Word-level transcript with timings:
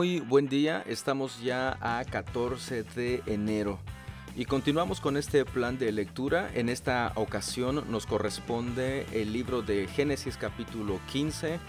Muy 0.00 0.20
buen 0.20 0.48
día, 0.48 0.82
estamos 0.86 1.42
ya 1.42 1.76
a 1.78 2.02
14 2.06 2.84
de 2.84 3.22
enero 3.26 3.78
y 4.34 4.46
continuamos 4.46 4.98
con 4.98 5.18
este 5.18 5.44
plan 5.44 5.78
de 5.78 5.92
lectura. 5.92 6.50
En 6.54 6.70
esta 6.70 7.12
ocasión 7.16 7.84
nos 7.90 8.06
corresponde 8.06 9.04
el 9.12 9.34
libro 9.34 9.60
de 9.60 9.86
Génesis 9.88 10.38
capítulo 10.38 10.98
15, 11.12 11.60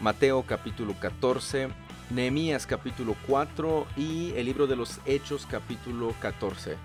Mateo 0.00 0.44
capítulo 0.44 0.94
14, 1.00 1.70
Nehemías 2.10 2.68
capítulo 2.68 3.16
4 3.26 3.88
y 3.96 4.30
el 4.36 4.46
libro 4.46 4.68
de 4.68 4.76
los 4.76 5.00
Hechos 5.04 5.48
capítulo 5.50 6.14
14. 6.20 6.76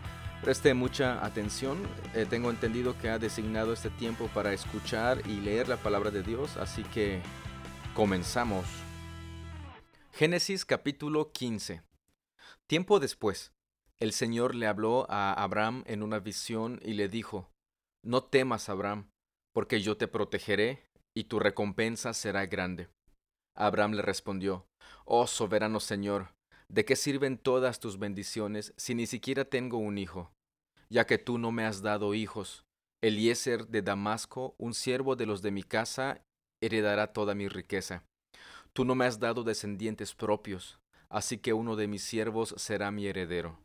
Preste 0.42 0.74
mucha 0.74 1.24
atención, 1.24 1.78
eh, 2.16 2.26
tengo 2.28 2.50
entendido 2.50 2.98
que 2.98 3.12
ha 3.12 3.20
designado 3.20 3.72
este 3.72 3.92
tiempo 3.92 4.32
para 4.34 4.52
escuchar 4.52 5.22
y 5.28 5.42
leer 5.42 5.68
la 5.68 5.78
palabra 5.78 6.10
de 6.10 6.24
Dios, 6.24 6.58
así 6.58 6.82
que 6.86 7.22
comenzamos. 7.94 8.66
Génesis 10.18 10.66
capítulo 10.66 11.32
15 11.32 11.84
Tiempo 12.66 13.00
después, 13.00 13.54
el 14.00 14.14
Señor 14.14 14.56
le 14.56 14.66
habló 14.66 15.06
a 15.12 15.32
Abraham 15.32 15.84
en 15.86 16.02
una 16.02 16.18
visión 16.18 16.80
y 16.84 16.94
le 16.94 17.08
dijo, 17.08 17.52
No 18.04 18.24
temas, 18.24 18.68
Abraham, 18.68 19.12
porque 19.54 19.80
yo 19.80 19.96
te 19.96 20.08
protegeré 20.08 20.88
y 21.16 21.26
tu 21.26 21.38
recompensa 21.38 22.16
será 22.16 22.48
grande. 22.48 22.90
Abraham 23.56 23.92
le 23.92 24.02
respondió, 24.02 24.66
Oh 25.06 25.28
soberano 25.28 25.80
Señor, 25.80 26.34
¿de 26.68 26.84
qué 26.84 26.96
sirven 26.96 27.38
todas 27.38 27.80
tus 27.80 28.00
bendiciones 28.00 28.74
si 28.76 28.96
ni 28.96 29.06
siquiera 29.06 29.46
tengo 29.46 29.78
un 29.78 30.00
hijo? 30.00 30.32
Ya 30.90 31.06
que 31.06 31.20
tú 31.20 31.38
no 31.38 31.52
me 31.52 31.64
has 31.64 31.84
dado 31.84 32.16
hijos, 32.16 32.66
Eliezer 33.04 33.68
de 33.68 33.84
Damasco, 33.84 34.56
un 34.58 34.74
siervo 34.74 35.16
de 35.16 35.28
los 35.28 35.44
de 35.44 35.52
mi 35.52 35.62
casa, 35.62 36.24
heredará 36.60 37.14
toda 37.14 37.36
mi 37.36 37.48
riqueza. 37.48 38.07
Tú 38.78 38.86
no 38.86 38.94
me 38.94 39.06
has 39.06 39.20
dado 39.20 39.44
descendientes 39.44 40.14
propios, 40.14 40.80
así 41.10 41.40
que 41.40 41.52
uno 41.52 41.76
de 41.76 41.88
mis 41.88 42.04
siervos 42.04 42.54
será 42.58 42.92
mi 42.92 43.08
heredero. 43.08 43.60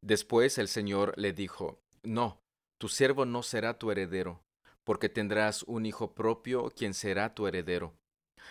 Después 0.00 0.56
el 0.56 0.68
Señor 0.68 1.12
le 1.18 1.34
dijo, 1.34 1.78
No, 2.02 2.40
tu 2.78 2.88
siervo 2.88 3.26
no 3.26 3.42
será 3.42 3.78
tu 3.78 3.90
heredero, 3.90 4.40
porque 4.82 5.10
tendrás 5.10 5.62
un 5.64 5.84
hijo 5.84 6.14
propio 6.14 6.70
quien 6.70 6.94
será 6.94 7.34
tu 7.34 7.46
heredero. 7.46 7.98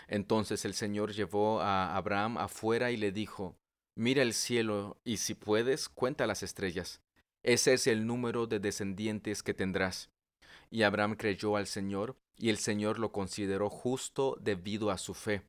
Entonces 0.07 0.63
el 0.63 0.75
Señor 0.75 1.11
llevó 1.11 1.59
a 1.59 1.97
Abraham 1.97 2.37
afuera 2.37 2.91
y 2.91 2.97
le 2.97 3.11
dijo, 3.11 3.55
Mira 3.95 4.21
el 4.21 4.35
cielo 4.35 4.99
y 5.03 5.17
si 5.17 5.33
puedes, 5.33 5.89
cuenta 5.89 6.27
las 6.27 6.43
estrellas. 6.43 7.01
Ese 7.41 7.73
es 7.73 7.87
el 7.87 8.05
número 8.05 8.45
de 8.45 8.59
descendientes 8.59 9.41
que 9.41 9.55
tendrás. 9.55 10.11
Y 10.69 10.83
Abraham 10.83 11.15
creyó 11.15 11.57
al 11.57 11.65
Señor, 11.65 12.15
y 12.37 12.49
el 12.49 12.59
Señor 12.59 12.99
lo 12.99 13.11
consideró 13.11 13.71
justo 13.71 14.37
debido 14.39 14.91
a 14.91 14.99
su 14.99 15.15
fe. 15.15 15.41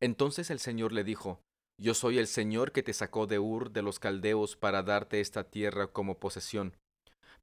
Entonces 0.00 0.50
el 0.50 0.60
Señor 0.60 0.92
le 0.92 1.04
dijo, 1.04 1.40
Yo 1.80 1.94
soy 1.94 2.18
el 2.18 2.26
Señor 2.26 2.72
que 2.72 2.82
te 2.82 2.92
sacó 2.92 3.26
de 3.26 3.38
Ur 3.38 3.70
de 3.72 3.82
los 3.82 3.98
Caldeos 3.98 4.56
para 4.56 4.82
darte 4.82 5.20
esta 5.20 5.44
tierra 5.44 5.88
como 5.88 6.18
posesión. 6.18 6.76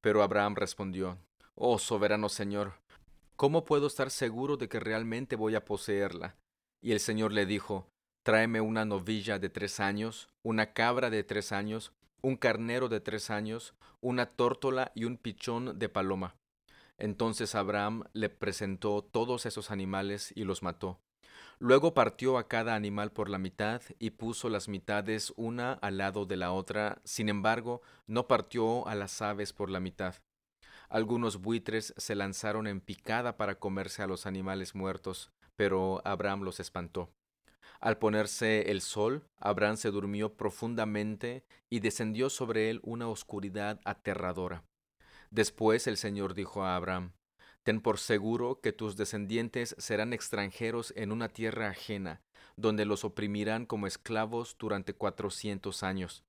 Pero 0.01 0.23
Abraham 0.23 0.55
respondió, 0.55 1.17
Oh 1.55 1.79
soberano 1.79 2.29
Señor, 2.29 2.73
¿cómo 3.35 3.65
puedo 3.65 3.87
estar 3.87 4.11
seguro 4.11 4.57
de 4.57 4.69
que 4.69 4.79
realmente 4.79 5.35
voy 5.35 5.55
a 5.55 5.65
poseerla? 5.65 6.35
Y 6.81 6.91
el 6.91 6.99
Señor 6.99 7.31
le 7.31 7.45
dijo, 7.45 7.87
Tráeme 8.23 8.61
una 8.61 8.85
novilla 8.85 9.37
de 9.37 9.49
tres 9.49 9.79
años, 9.79 10.29
una 10.43 10.73
cabra 10.73 11.09
de 11.09 11.23
tres 11.23 11.51
años, 11.51 11.91
un 12.21 12.37
carnero 12.37 12.89
de 12.89 12.99
tres 12.99 13.29
años, 13.29 13.75
una 14.01 14.25
tórtola 14.25 14.91
y 14.95 15.03
un 15.03 15.17
pichón 15.17 15.77
de 15.77 15.89
paloma. 15.89 16.35
Entonces 16.97 17.53
Abraham 17.53 18.05
le 18.13 18.29
presentó 18.29 19.03
todos 19.03 19.45
esos 19.45 19.69
animales 19.69 20.33
y 20.35 20.43
los 20.43 20.63
mató. 20.63 20.99
Luego 21.59 21.93
partió 21.93 22.37
a 22.37 22.47
cada 22.47 22.75
animal 22.75 23.11
por 23.11 23.29
la 23.29 23.37
mitad 23.37 23.81
y 23.97 24.11
puso 24.11 24.49
las 24.49 24.67
mitades 24.67 25.33
una 25.37 25.73
al 25.73 25.97
lado 25.97 26.25
de 26.25 26.35
la 26.35 26.51
otra, 26.51 27.01
sin 27.05 27.29
embargo, 27.29 27.81
no 28.07 28.27
partió 28.27 28.87
a 28.87 28.95
las 28.95 29.21
aves 29.21 29.53
por 29.53 29.69
la 29.69 29.79
mitad. 29.79 30.15
Algunos 30.89 31.41
buitres 31.41 31.93
se 31.97 32.15
lanzaron 32.15 32.67
en 32.67 32.81
picada 32.81 33.37
para 33.37 33.55
comerse 33.55 34.03
a 34.03 34.07
los 34.07 34.25
animales 34.25 34.75
muertos, 34.75 35.31
pero 35.55 36.01
Abraham 36.03 36.43
los 36.43 36.59
espantó. 36.59 37.09
Al 37.79 37.97
ponerse 37.97 38.71
el 38.71 38.81
sol, 38.81 39.27
Abraham 39.37 39.77
se 39.77 39.91
durmió 39.91 40.33
profundamente 40.33 41.45
y 41.69 41.79
descendió 41.79 42.29
sobre 42.29 42.69
él 42.69 42.79
una 42.83 43.07
oscuridad 43.07 43.79
aterradora. 43.85 44.63
Después 45.31 45.87
el 45.87 45.97
Señor 45.97 46.33
dijo 46.33 46.63
a 46.63 46.75
Abraham, 46.75 47.13
Ten 47.65 47.81
por 47.81 47.97
seguro 47.97 48.61
que 48.61 48.73
tus 48.73 48.95
descendientes 48.95 49.75
serán 49.79 50.13
extranjeros 50.13 50.93
en 50.95 51.11
una 51.11 51.29
tierra 51.29 51.67
ajena, 51.67 52.21
donde 52.55 52.85
los 52.85 53.03
oprimirán 53.03 53.65
como 53.65 53.87
esclavos 53.87 54.55
durante 54.59 54.93
cuatrocientos 54.93 55.81
años. 55.81 56.23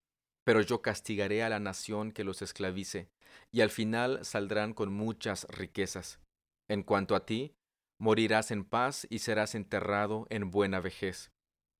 Pero 0.44 0.62
yo 0.62 0.80
castigaré 0.80 1.42
a 1.42 1.50
la 1.50 1.60
nación 1.60 2.10
que 2.10 2.24
los 2.24 2.40
esclavice, 2.40 3.10
y 3.52 3.60
al 3.60 3.68
final 3.68 4.24
saldrán 4.24 4.72
con 4.72 4.90
muchas 4.90 5.46
riquezas. 5.50 6.20
En 6.68 6.82
cuanto 6.82 7.14
a 7.14 7.26
ti, 7.26 7.54
morirás 8.00 8.50
en 8.50 8.64
paz 8.64 9.06
y 9.10 9.18
serás 9.18 9.54
enterrado 9.54 10.26
en 10.30 10.50
buena 10.50 10.80
vejez. 10.80 11.32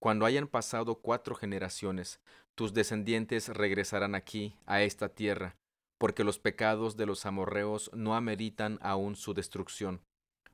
Cuando 0.03 0.27
hayan 0.27 0.49
pasado 0.49 1.01
cuatro 1.01 1.35
generaciones, 1.35 2.21
tus 2.55 2.75
descendientes 2.75 3.49
regresarán 3.49 4.15
aquí, 4.15 4.59
a 4.67 4.83
esta 4.83 5.09
tierra, 5.09 5.57
porque 5.99 6.25
los 6.25 6.39
pecados 6.39 6.97
de 6.97 7.07
los 7.07 7.27
amorreos 7.27 7.91
no 7.95 8.15
ameritan 8.15 8.79
aún 8.83 9.17
su 9.17 9.35
destrucción. 9.35 10.01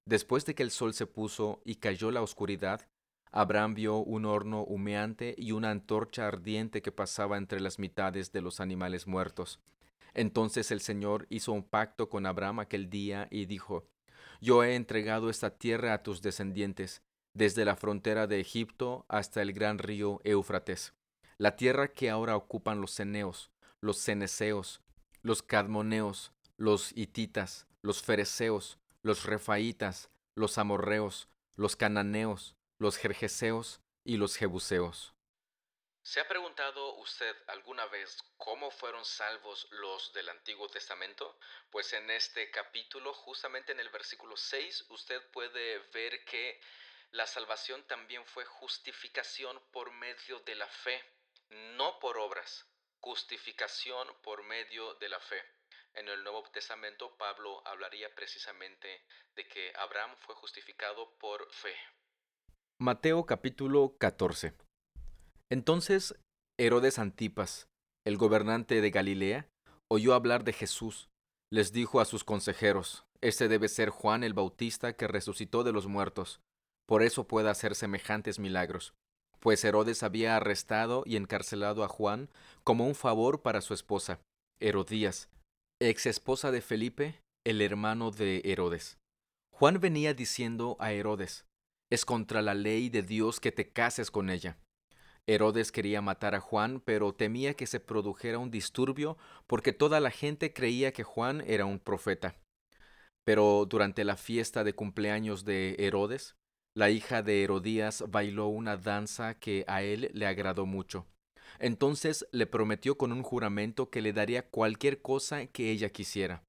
Después 0.04 0.44
de 0.46 0.54
que 0.54 0.62
el 0.62 0.70
sol 0.70 0.94
se 0.94 1.06
puso 1.06 1.60
y 1.64 1.76
cayó 1.76 2.10
la 2.10 2.22
oscuridad, 2.22 2.86
Abraham 3.30 3.74
vio 3.74 3.96
un 3.96 4.26
horno 4.26 4.62
humeante 4.62 5.34
y 5.38 5.52
una 5.52 5.70
antorcha 5.70 6.28
ardiente 6.28 6.82
que 6.82 6.92
pasaba 6.92 7.38
entre 7.38 7.60
las 7.60 7.78
mitades 7.78 8.30
de 8.32 8.42
los 8.42 8.60
animales 8.60 9.06
muertos. 9.06 9.58
Entonces 10.12 10.70
el 10.70 10.80
Señor 10.80 11.26
hizo 11.30 11.52
un 11.52 11.62
pacto 11.62 12.10
con 12.10 12.26
Abraham 12.26 12.60
aquel 12.60 12.90
día 12.90 13.28
y 13.30 13.46
dijo, 13.46 13.86
Yo 14.40 14.62
he 14.62 14.74
entregado 14.74 15.30
esta 15.30 15.50
tierra 15.50 15.94
a 15.94 16.02
tus 16.02 16.20
descendientes, 16.20 17.02
desde 17.34 17.64
la 17.64 17.76
frontera 17.76 18.26
de 18.26 18.40
Egipto 18.40 19.06
hasta 19.08 19.40
el 19.40 19.54
gran 19.54 19.78
río 19.78 20.20
Éufrates, 20.24 20.92
la 21.38 21.56
tierra 21.56 21.88
que 21.88 22.10
ahora 22.10 22.36
ocupan 22.36 22.82
los 22.82 22.92
ceneos, 22.92 23.50
los 23.80 23.96
ceneseos, 23.98 24.81
los 25.22 25.42
cadmoneos, 25.42 26.32
los 26.56 26.92
hititas, 26.96 27.66
los 27.80 28.02
fereceos, 28.02 28.78
los 29.02 29.24
refaitas, 29.24 30.10
los 30.34 30.58
amorreos, 30.58 31.28
los 31.54 31.76
cananeos, 31.76 32.56
los 32.78 32.96
jerjeseos 32.96 33.80
y 34.04 34.16
los 34.16 34.36
jebuseos. 34.36 35.14
¿Se 36.02 36.18
ha 36.18 36.26
preguntado 36.26 36.96
usted 36.96 37.36
alguna 37.46 37.86
vez 37.86 38.18
cómo 38.36 38.72
fueron 38.72 39.04
salvos 39.04 39.68
los 39.70 40.12
del 40.12 40.28
Antiguo 40.28 40.68
Testamento? 40.68 41.38
Pues 41.70 41.92
en 41.92 42.10
este 42.10 42.50
capítulo, 42.50 43.14
justamente 43.14 43.70
en 43.70 43.78
el 43.78 43.88
versículo 43.90 44.36
6, 44.36 44.86
usted 44.88 45.22
puede 45.30 45.78
ver 45.94 46.24
que 46.24 46.60
la 47.12 47.28
salvación 47.28 47.84
también 47.86 48.26
fue 48.26 48.44
justificación 48.44 49.60
por 49.70 49.92
medio 49.92 50.40
de 50.40 50.56
la 50.56 50.66
fe, 50.66 51.00
no 51.76 52.00
por 52.00 52.18
obras 52.18 52.66
justificación 53.02 54.06
por 54.22 54.44
medio 54.44 54.94
de 54.94 55.08
la 55.08 55.18
fe. 55.18 55.42
En 55.94 56.08
el 56.08 56.22
Nuevo 56.22 56.44
Testamento 56.52 57.16
Pablo 57.18 57.60
hablaría 57.66 58.08
precisamente 58.14 58.88
de 59.34 59.46
que 59.48 59.72
Abraham 59.76 60.16
fue 60.24 60.36
justificado 60.36 61.12
por 61.18 61.52
fe. 61.52 61.74
Mateo 62.80 63.26
capítulo 63.26 63.96
14 63.98 64.54
Entonces 65.50 66.14
Herodes 66.58 67.00
Antipas, 67.00 67.66
el 68.06 68.16
gobernante 68.16 68.80
de 68.80 68.90
Galilea, 68.90 69.48
oyó 69.90 70.14
hablar 70.14 70.44
de 70.44 70.52
Jesús. 70.52 71.08
Les 71.50 71.72
dijo 71.72 72.00
a 72.00 72.04
sus 72.04 72.22
consejeros, 72.22 73.04
Este 73.20 73.48
debe 73.48 73.68
ser 73.68 73.90
Juan 73.90 74.22
el 74.22 74.32
Bautista 74.32 74.94
que 74.94 75.08
resucitó 75.08 75.64
de 75.64 75.72
los 75.72 75.86
muertos. 75.88 76.40
Por 76.86 77.02
eso 77.02 77.26
puede 77.26 77.50
hacer 77.50 77.74
semejantes 77.74 78.38
milagros 78.38 78.94
pues 79.42 79.64
Herodes 79.64 80.04
había 80.04 80.36
arrestado 80.36 81.02
y 81.04 81.16
encarcelado 81.16 81.82
a 81.82 81.88
Juan 81.88 82.28
como 82.62 82.86
un 82.86 82.94
favor 82.94 83.42
para 83.42 83.60
su 83.60 83.74
esposa, 83.74 84.20
Herodías, 84.60 85.28
ex 85.80 86.06
esposa 86.06 86.52
de 86.52 86.60
Felipe, 86.60 87.20
el 87.44 87.60
hermano 87.60 88.12
de 88.12 88.40
Herodes. 88.44 88.98
Juan 89.52 89.80
venía 89.80 90.14
diciendo 90.14 90.76
a 90.78 90.92
Herodes, 90.92 91.44
es 91.90 92.04
contra 92.04 92.40
la 92.40 92.54
ley 92.54 92.88
de 92.88 93.02
Dios 93.02 93.40
que 93.40 93.50
te 93.50 93.68
cases 93.68 94.12
con 94.12 94.30
ella. 94.30 94.58
Herodes 95.26 95.72
quería 95.72 96.00
matar 96.00 96.36
a 96.36 96.40
Juan, 96.40 96.80
pero 96.80 97.12
temía 97.12 97.54
que 97.54 97.66
se 97.66 97.80
produjera 97.80 98.38
un 98.38 98.52
disturbio 98.52 99.18
porque 99.48 99.72
toda 99.72 99.98
la 99.98 100.12
gente 100.12 100.52
creía 100.52 100.92
que 100.92 101.02
Juan 101.02 101.42
era 101.48 101.64
un 101.66 101.80
profeta. 101.80 102.36
Pero 103.24 103.66
durante 103.68 104.04
la 104.04 104.16
fiesta 104.16 104.62
de 104.62 104.74
cumpleaños 104.74 105.44
de 105.44 105.74
Herodes, 105.80 106.36
la 106.74 106.90
hija 106.90 107.22
de 107.22 107.42
Herodías 107.42 108.04
bailó 108.08 108.46
una 108.46 108.76
danza 108.76 109.34
que 109.38 109.64
a 109.68 109.82
él 109.82 110.10
le 110.14 110.26
agradó 110.26 110.66
mucho. 110.66 111.06
Entonces 111.58 112.26
le 112.32 112.46
prometió 112.46 112.96
con 112.96 113.12
un 113.12 113.22
juramento 113.22 113.90
que 113.90 114.00
le 114.00 114.12
daría 114.12 114.48
cualquier 114.48 115.02
cosa 115.02 115.46
que 115.46 115.70
ella 115.70 115.90
quisiera. 115.90 116.44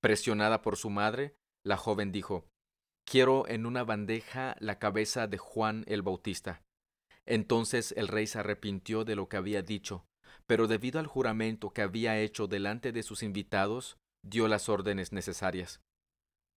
Presionada 0.00 0.60
por 0.60 0.76
su 0.76 0.90
madre, 0.90 1.36
la 1.64 1.76
joven 1.76 2.10
dijo, 2.10 2.46
Quiero 3.06 3.46
en 3.48 3.66
una 3.66 3.84
bandeja 3.84 4.56
la 4.60 4.78
cabeza 4.78 5.26
de 5.26 5.38
Juan 5.38 5.84
el 5.86 6.02
Bautista. 6.02 6.62
Entonces 7.26 7.92
el 7.96 8.08
rey 8.08 8.26
se 8.26 8.38
arrepintió 8.40 9.04
de 9.04 9.14
lo 9.14 9.28
que 9.28 9.36
había 9.36 9.62
dicho, 9.62 10.04
pero 10.46 10.66
debido 10.66 11.00
al 11.00 11.06
juramento 11.06 11.70
que 11.70 11.82
había 11.82 12.18
hecho 12.18 12.46
delante 12.46 12.92
de 12.92 13.02
sus 13.02 13.22
invitados, 13.22 13.98
dio 14.22 14.48
las 14.48 14.68
órdenes 14.68 15.12
necesarias. 15.12 15.80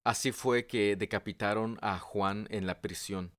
Así 0.07 0.31
fue 0.31 0.67
que 0.67 0.95
decapitaron 0.95 1.77
a 1.81 1.99
Juan 1.99 2.47
en 2.49 2.65
la 2.65 2.79
prisión. 2.79 3.33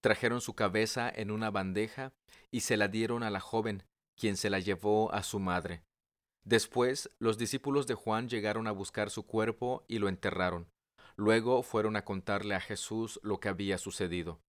Trajeron 0.00 0.40
su 0.40 0.54
cabeza 0.54 1.12
en 1.14 1.30
una 1.30 1.50
bandeja 1.50 2.14
y 2.50 2.60
se 2.60 2.78
la 2.78 2.88
dieron 2.88 3.22
a 3.22 3.28
la 3.28 3.40
joven, 3.40 3.82
quien 4.16 4.38
se 4.38 4.48
la 4.48 4.58
llevó 4.58 5.12
a 5.12 5.22
su 5.22 5.38
madre. 5.38 5.82
Después, 6.46 7.10
los 7.18 7.36
discípulos 7.36 7.86
de 7.86 7.92
Juan 7.92 8.30
llegaron 8.30 8.66
a 8.68 8.72
buscar 8.72 9.10
su 9.10 9.26
cuerpo 9.26 9.84
y 9.86 9.98
lo 9.98 10.08
enterraron. 10.08 10.70
Luego 11.14 11.62
fueron 11.62 11.94
a 11.94 12.06
contarle 12.06 12.54
a 12.54 12.60
Jesús 12.60 13.20
lo 13.22 13.38
que 13.38 13.50
había 13.50 13.76
sucedido. 13.76 14.40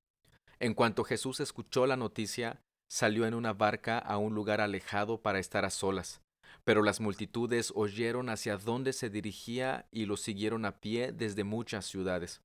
En 0.61 0.75
cuanto 0.75 1.03
Jesús 1.03 1.41
escuchó 1.41 1.89
la 1.89 1.97
noticia, 1.97 2.63
salió 2.89 3.27
en 3.27 3.35
una 3.35 3.53
barca 3.53 3.99
a 3.99 4.17
un 4.19 4.33
lugar 4.33 4.61
alejado 4.61 5.23
para 5.23 5.41
estar 5.41 5.65
a 5.65 5.71
solas. 5.71 6.23
Pero 6.65 6.83
las 6.83 7.01
multitudes 7.01 7.73
oyeron 7.75 8.29
hacia 8.29 8.57
dónde 8.57 8.93
se 8.93 9.11
dirigía 9.11 9.87
y 9.91 10.07
lo 10.07 10.17
siguieron 10.17 10.65
a 10.65 10.81
pie 10.81 11.13
desde 11.13 11.45
muchas 11.45 11.87
ciudades. 11.87 12.43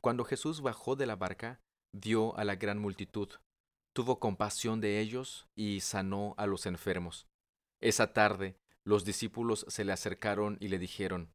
Cuando 0.00 0.24
Jesús 0.24 0.60
bajó 0.60 0.96
de 0.96 1.06
la 1.06 1.16
barca, 1.16 1.60
vio 1.92 2.36
a 2.36 2.44
la 2.44 2.56
gran 2.56 2.78
multitud, 2.78 3.28
tuvo 3.94 4.20
compasión 4.20 4.80
de 4.80 5.00
ellos 5.00 5.48
y 5.54 5.80
sanó 5.80 6.34
a 6.36 6.46
los 6.46 6.66
enfermos. 6.66 7.26
Esa 7.80 8.12
tarde 8.12 8.56
los 8.84 9.04
discípulos 9.04 9.66
se 9.68 9.84
le 9.84 9.92
acercaron 9.92 10.58
y 10.60 10.68
le 10.68 10.78
dijeron, 10.78 11.32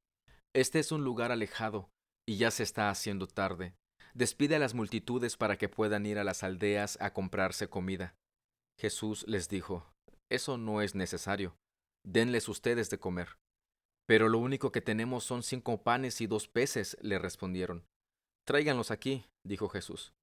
Este 0.54 0.80
es 0.80 0.92
un 0.92 1.04
lugar 1.04 1.32
alejado, 1.32 1.90
y 2.26 2.38
ya 2.38 2.50
se 2.50 2.64
está 2.64 2.90
haciendo 2.90 3.28
tarde. 3.28 3.74
Despide 4.14 4.56
a 4.56 4.60
las 4.60 4.74
multitudes 4.74 5.36
para 5.36 5.58
que 5.58 5.68
puedan 5.68 6.06
ir 6.06 6.18
a 6.18 6.24
las 6.24 6.44
aldeas 6.44 6.98
a 7.02 7.14
comprarse 7.14 7.68
comida. 7.68 8.16
Jesús 8.80 9.26
les 9.28 9.50
dijo, 9.50 9.92
Eso 10.30 10.58
no 10.58 10.82
es 10.82 10.96
necesario. 10.96 11.58
Denles 12.04 12.50
ustedes 12.50 12.90
de 12.90 13.00
comer. 13.00 13.38
Pero 14.08 14.30
lo 14.30 14.40
único 14.40 14.72
que 14.72 14.82
tenemos 14.82 15.24
son 15.24 15.44
cinco 15.44 15.84
panes 15.84 16.22
y 16.22 16.28
dos 16.28 16.48
peces, 16.48 16.98
le 17.02 17.20
respondieron. 17.20 17.86
Tráiganlos 18.46 18.92
aquí, 18.92 19.26
dijo 19.44 19.70
Jesús. 19.70 20.14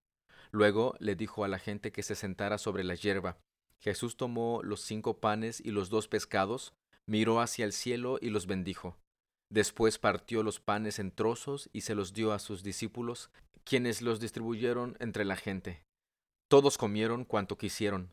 Luego 0.51 0.95
le 0.99 1.15
dijo 1.15 1.45
a 1.45 1.49
la 1.49 1.59
gente 1.59 1.93
que 1.93 2.03
se 2.03 2.15
sentara 2.15 2.59
sobre 2.59 2.85
la 2.85 2.95
hierba. 2.95 3.39
Jesús 3.81 4.17
tomó 4.17 4.61
los 4.63 4.81
cinco 4.81 5.21
panes 5.21 5.61
y 5.61 5.71
los 5.71 5.89
dos 5.89 6.09
pescados, 6.09 6.75
miró 7.07 7.41
hacia 7.41 7.65
el 7.65 7.73
cielo 7.73 8.19
y 8.21 8.31
los 8.31 8.47
bendijo. 8.47 8.97
Después 9.51 9.99
partió 9.99 10.43
los 10.43 10.61
panes 10.61 10.99
en 10.99 11.11
trozos 11.11 11.71
y 11.73 11.83
se 11.83 11.95
los 11.95 12.13
dio 12.13 12.33
a 12.33 12.39
sus 12.39 12.63
discípulos, 12.63 13.31
quienes 13.65 14.03
los 14.03 14.21
distribuyeron 14.21 14.97
entre 15.01 15.25
la 15.25 15.37
gente. 15.37 15.83
Todos 16.49 16.77
comieron 16.77 17.25
cuanto 17.25 17.57
quisieron. 17.57 18.11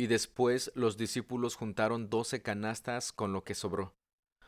Y 0.00 0.06
después 0.06 0.72
los 0.74 0.96
discípulos 0.96 1.56
juntaron 1.56 2.08
doce 2.08 2.40
canastas 2.40 3.12
con 3.12 3.34
lo 3.34 3.44
que 3.44 3.54
sobró. 3.54 3.94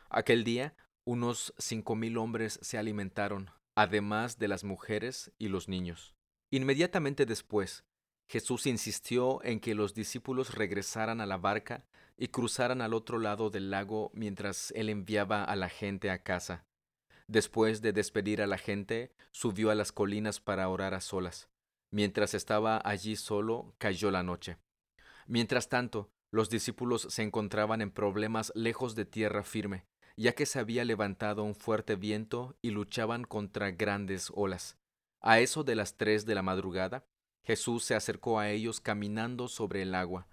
Aquel 0.09 0.43
día 0.43 0.75
unos 1.05 1.53
cinco 1.59 1.93
mil 1.93 2.17
hombres 2.17 2.57
se 2.63 2.79
alimentaron, 2.79 3.51
además 3.75 4.39
de 4.39 4.47
las 4.47 4.63
mujeres 4.63 5.31
y 5.37 5.49
los 5.49 5.69
niños. 5.69 6.15
Inmediatamente 6.49 7.27
después, 7.27 7.83
Jesús 8.27 8.65
insistió 8.65 9.43
en 9.43 9.59
que 9.59 9.75
los 9.75 9.93
discípulos 9.93 10.55
regresaran 10.55 11.21
a 11.21 11.27
la 11.27 11.37
barca 11.37 11.85
y 12.17 12.29
cruzaran 12.29 12.81
al 12.81 12.95
otro 12.95 13.19
lado 13.19 13.51
del 13.51 13.69
lago 13.69 14.09
mientras 14.15 14.71
él 14.71 14.89
enviaba 14.89 15.43
a 15.43 15.55
la 15.55 15.69
gente 15.69 16.09
a 16.09 16.23
casa. 16.23 16.65
Después 17.27 17.83
de 17.83 17.93
despedir 17.93 18.41
a 18.41 18.47
la 18.47 18.57
gente, 18.57 19.13
subió 19.29 19.69
a 19.69 19.75
las 19.75 19.91
colinas 19.91 20.39
para 20.39 20.67
orar 20.67 20.95
a 20.95 20.99
solas. 20.99 21.47
Mientras 21.91 22.33
estaba 22.33 22.81
allí 22.83 23.15
solo, 23.15 23.75
cayó 23.77 24.09
la 24.09 24.23
noche. 24.23 24.57
Mientras 25.27 25.69
tanto, 25.69 26.09
los 26.31 26.49
discípulos 26.49 27.07
se 27.09 27.23
encontraban 27.23 27.81
en 27.81 27.91
problemas 27.91 28.51
lejos 28.55 28.95
de 28.95 29.05
tierra 29.05 29.43
firme, 29.43 29.85
ya 30.17 30.33
que 30.33 30.45
se 30.45 30.59
había 30.59 30.85
levantado 30.85 31.43
un 31.43 31.55
fuerte 31.55 31.95
viento 31.95 32.55
y 32.61 32.71
luchaban 32.71 33.23
contra 33.23 33.71
grandes 33.71 34.31
olas. 34.33 34.77
A 35.21 35.39
eso 35.39 35.63
de 35.63 35.75
las 35.75 35.95
tres 35.95 36.25
de 36.25 36.35
la 36.35 36.41
madrugada, 36.41 37.05
Jesús 37.45 37.83
se 37.83 37.95
acercó 37.95 38.39
a 38.39 38.49
ellos 38.49 38.79
caminando 38.79 39.47
sobre 39.47 39.81
el 39.81 39.95
agua. 39.95 40.27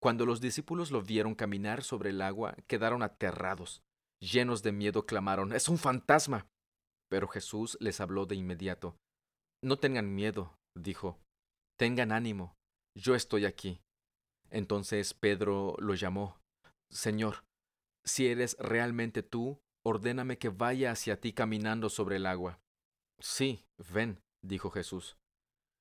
Cuando 0.00 0.26
los 0.26 0.40
discípulos 0.40 0.90
lo 0.90 1.02
vieron 1.02 1.34
caminar 1.34 1.82
sobre 1.82 2.10
el 2.10 2.20
agua, 2.20 2.56
quedaron 2.66 3.02
aterrados. 3.02 3.82
Llenos 4.20 4.62
de 4.62 4.72
miedo 4.72 5.06
clamaron, 5.06 5.52
Es 5.52 5.68
un 5.68 5.78
fantasma. 5.78 6.46
Pero 7.08 7.28
Jesús 7.28 7.76
les 7.80 8.00
habló 8.00 8.26
de 8.26 8.34
inmediato. 8.34 8.96
No 9.62 9.78
tengan 9.78 10.14
miedo, 10.14 10.58
dijo. 10.76 11.18
Tengan 11.78 12.12
ánimo. 12.12 12.54
Yo 12.94 13.14
estoy 13.14 13.44
aquí. 13.44 13.80
Entonces 14.54 15.14
Pedro 15.14 15.74
lo 15.80 15.96
llamó. 15.96 16.38
Señor, 16.88 17.44
si 18.04 18.28
eres 18.28 18.56
realmente 18.60 19.24
tú, 19.24 19.60
ordéname 19.82 20.38
que 20.38 20.48
vaya 20.48 20.92
hacia 20.92 21.20
ti 21.20 21.32
caminando 21.32 21.90
sobre 21.90 22.16
el 22.16 22.26
agua. 22.26 22.60
Sí, 23.18 23.66
ven, 23.92 24.20
dijo 24.42 24.70
Jesús. 24.70 25.16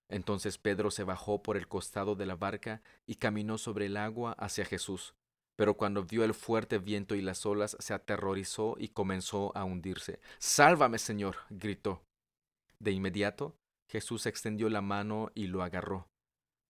Entonces 0.09 0.57
Pedro 0.57 0.89
se 0.89 1.03
bajó 1.03 1.43
por 1.43 1.55
el 1.55 1.67
costado 1.67 2.15
de 2.15 2.25
la 2.25 2.35
barca 2.35 2.81
y 3.05 3.17
caminó 3.17 3.59
sobre 3.59 3.85
el 3.85 3.95
agua 3.95 4.31
hacia 4.39 4.65
Jesús. 4.65 5.13
Pero 5.55 5.77
cuando 5.77 6.03
vio 6.03 6.23
el 6.23 6.33
fuerte 6.33 6.79
viento 6.79 7.13
y 7.13 7.21
las 7.21 7.45
olas, 7.45 7.77
se 7.79 7.93
aterrorizó 7.93 8.75
y 8.79 8.87
comenzó 8.87 9.55
a 9.55 9.65
hundirse. 9.65 10.19
Sálvame, 10.39 10.97
Señor, 10.97 11.35
gritó. 11.51 12.01
De 12.79 12.89
inmediato, 12.89 13.55
Jesús 13.87 14.25
extendió 14.25 14.67
la 14.67 14.81
mano 14.81 15.29
y 15.35 15.45
lo 15.45 15.61
agarró. 15.61 16.07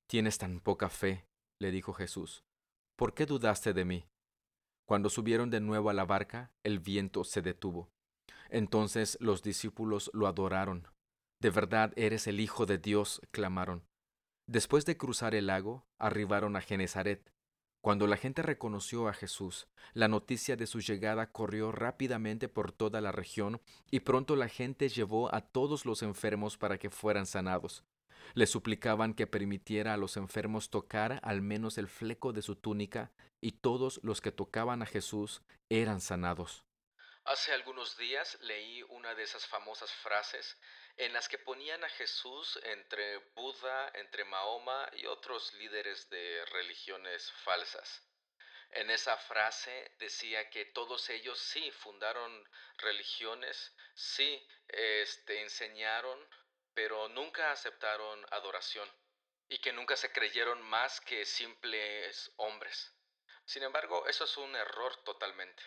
Tienes 0.09 0.37
tan 0.37 0.59
poca 0.59 0.89
fe, 0.89 1.25
le 1.63 1.71
dijo 1.71 1.93
Jesús. 1.93 2.43
¿Por 2.95 3.13
qué 3.13 3.25
dudaste 3.25 3.73
de 3.73 3.85
mí? 3.85 4.05
Cuando 4.85 5.09
subieron 5.09 5.49
de 5.49 5.61
nuevo 5.61 5.89
a 5.89 5.93
la 5.93 6.05
barca, 6.05 6.51
el 6.63 6.79
viento 6.79 7.23
se 7.23 7.41
detuvo. 7.41 7.89
Entonces 8.49 9.17
los 9.21 9.41
discípulos 9.41 10.11
lo 10.13 10.27
adoraron. 10.27 10.87
De 11.39 11.49
verdad 11.49 11.93
eres 11.95 12.27
el 12.27 12.39
Hijo 12.39 12.65
de 12.65 12.77
Dios, 12.77 13.21
clamaron. 13.31 13.87
Después 14.45 14.85
de 14.85 14.97
cruzar 14.97 15.35
el 15.35 15.47
lago, 15.47 15.87
arribaron 15.99 16.55
a 16.57 16.61
Genezaret. 16.61 17.31
Cuando 17.81 18.07
la 18.07 18.17
gente 18.17 18.41
reconoció 18.41 19.07
a 19.07 19.13
Jesús, 19.13 19.67
la 19.93 20.07
noticia 20.09 20.55
de 20.55 20.67
su 20.67 20.81
llegada 20.81 21.31
corrió 21.31 21.71
rápidamente 21.71 22.49
por 22.49 22.71
toda 22.71 23.01
la 23.01 23.11
región 23.11 23.61
y 23.89 24.01
pronto 24.01 24.35
la 24.35 24.49
gente 24.49 24.89
llevó 24.89 25.33
a 25.33 25.41
todos 25.41 25.85
los 25.85 26.03
enfermos 26.03 26.57
para 26.57 26.77
que 26.77 26.89
fueran 26.89 27.25
sanados. 27.25 27.83
Le 28.33 28.45
suplicaban 28.47 29.13
que 29.13 29.27
permitiera 29.27 29.93
a 29.93 29.97
los 29.97 30.17
enfermos 30.17 30.69
tocar 30.69 31.19
al 31.23 31.41
menos 31.41 31.77
el 31.77 31.87
fleco 31.87 32.33
de 32.33 32.41
su 32.41 32.55
túnica 32.55 33.11
y 33.41 33.53
todos 33.53 33.99
los 34.03 34.21
que 34.21 34.31
tocaban 34.31 34.81
a 34.81 34.85
Jesús 34.85 35.41
eran 35.69 36.01
sanados. 36.01 36.63
Hace 37.25 37.53
algunos 37.53 37.97
días 37.97 38.37
leí 38.41 38.83
una 38.89 39.15
de 39.15 39.23
esas 39.23 39.45
famosas 39.47 39.91
frases 39.91 40.57
en 40.97 41.13
las 41.13 41.27
que 41.27 41.37
ponían 41.37 41.83
a 41.83 41.89
Jesús 41.89 42.59
entre 42.63 43.17
Buda, 43.33 43.91
entre 43.95 44.25
Mahoma 44.25 44.89
y 44.93 45.05
otros 45.05 45.53
líderes 45.53 46.09
de 46.09 46.45
religiones 46.51 47.31
falsas. 47.43 48.03
En 48.71 48.89
esa 48.89 49.15
frase 49.17 49.91
decía 49.99 50.49
que 50.49 50.65
todos 50.65 51.09
ellos 51.09 51.39
sí 51.39 51.71
fundaron 51.71 52.49
religiones, 52.77 53.71
sí 53.93 54.45
este, 54.67 55.41
enseñaron, 55.41 56.19
pero 56.73 57.09
nunca 57.09 57.51
aceptaron 57.51 58.25
adoración 58.31 58.89
y 59.49 59.59
que 59.59 59.73
nunca 59.73 59.95
se 59.95 60.11
creyeron 60.11 60.61
más 60.61 61.01
que 61.01 61.25
simples 61.25 62.31
hombres. 62.37 62.93
Sin 63.45 63.63
embargo, 63.63 64.07
eso 64.07 64.23
es 64.23 64.37
un 64.37 64.55
error 64.55 64.95
totalmente, 65.03 65.63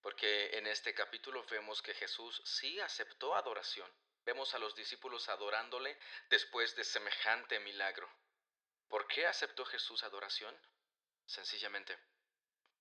porque 0.00 0.56
en 0.58 0.66
este 0.66 0.94
capítulo 0.94 1.44
vemos 1.50 1.82
que 1.82 1.94
Jesús 1.94 2.42
sí 2.44 2.78
aceptó 2.80 3.34
adoración 3.34 3.90
Vemos 4.28 4.52
a 4.52 4.58
los 4.58 4.76
discípulos 4.76 5.26
adorándole 5.30 5.96
después 6.28 6.76
de 6.76 6.84
semejante 6.84 7.60
milagro. 7.60 8.06
¿Por 8.86 9.06
qué 9.06 9.26
aceptó 9.26 9.64
Jesús 9.64 10.04
adoración? 10.04 10.54
Sencillamente, 11.24 11.96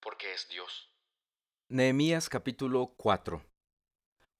porque 0.01 0.33
es 0.33 0.49
Dios. 0.49 0.91
Nehemías 1.69 2.27
capítulo 2.27 2.93
4 2.97 3.41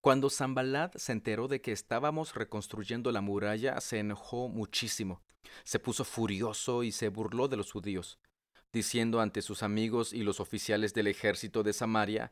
Cuando 0.07 0.29
Zambalat 0.29 0.95
se 0.95 1.11
enteró 1.11 1.49
de 1.49 1.59
que 1.59 1.73
estábamos 1.73 2.33
reconstruyendo 2.33 3.11
la 3.11 3.19
muralla, 3.19 3.81
se 3.81 3.99
enojó 3.99 4.47
muchísimo. 4.47 5.21
Se 5.65 5.79
puso 5.79 6.05
furioso 6.05 6.83
y 6.83 6.93
se 6.93 7.09
burló 7.09 7.49
de 7.49 7.57
los 7.57 7.73
judíos, 7.73 8.17
diciendo 8.71 9.19
ante 9.19 9.41
sus 9.41 9.63
amigos 9.63 10.13
y 10.13 10.23
los 10.23 10.39
oficiales 10.39 10.93
del 10.93 11.07
ejército 11.07 11.61
de 11.61 11.73
Samaria, 11.73 12.31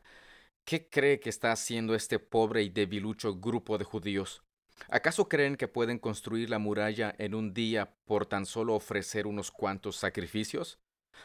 ¿qué 0.64 0.88
cree 0.88 1.20
que 1.20 1.28
está 1.28 1.52
haciendo 1.52 1.94
este 1.94 2.18
pobre 2.18 2.62
y 2.62 2.70
debilucho 2.70 3.38
grupo 3.38 3.76
de 3.76 3.84
judíos? 3.84 4.42
¿Acaso 4.88 5.28
creen 5.28 5.56
que 5.56 5.68
pueden 5.68 5.98
construir 5.98 6.48
la 6.48 6.58
muralla 6.58 7.14
en 7.18 7.34
un 7.34 7.52
día 7.52 7.94
por 8.06 8.24
tan 8.24 8.46
solo 8.46 8.74
ofrecer 8.74 9.26
unos 9.26 9.50
cuantos 9.50 9.96
sacrificios? 9.96 10.78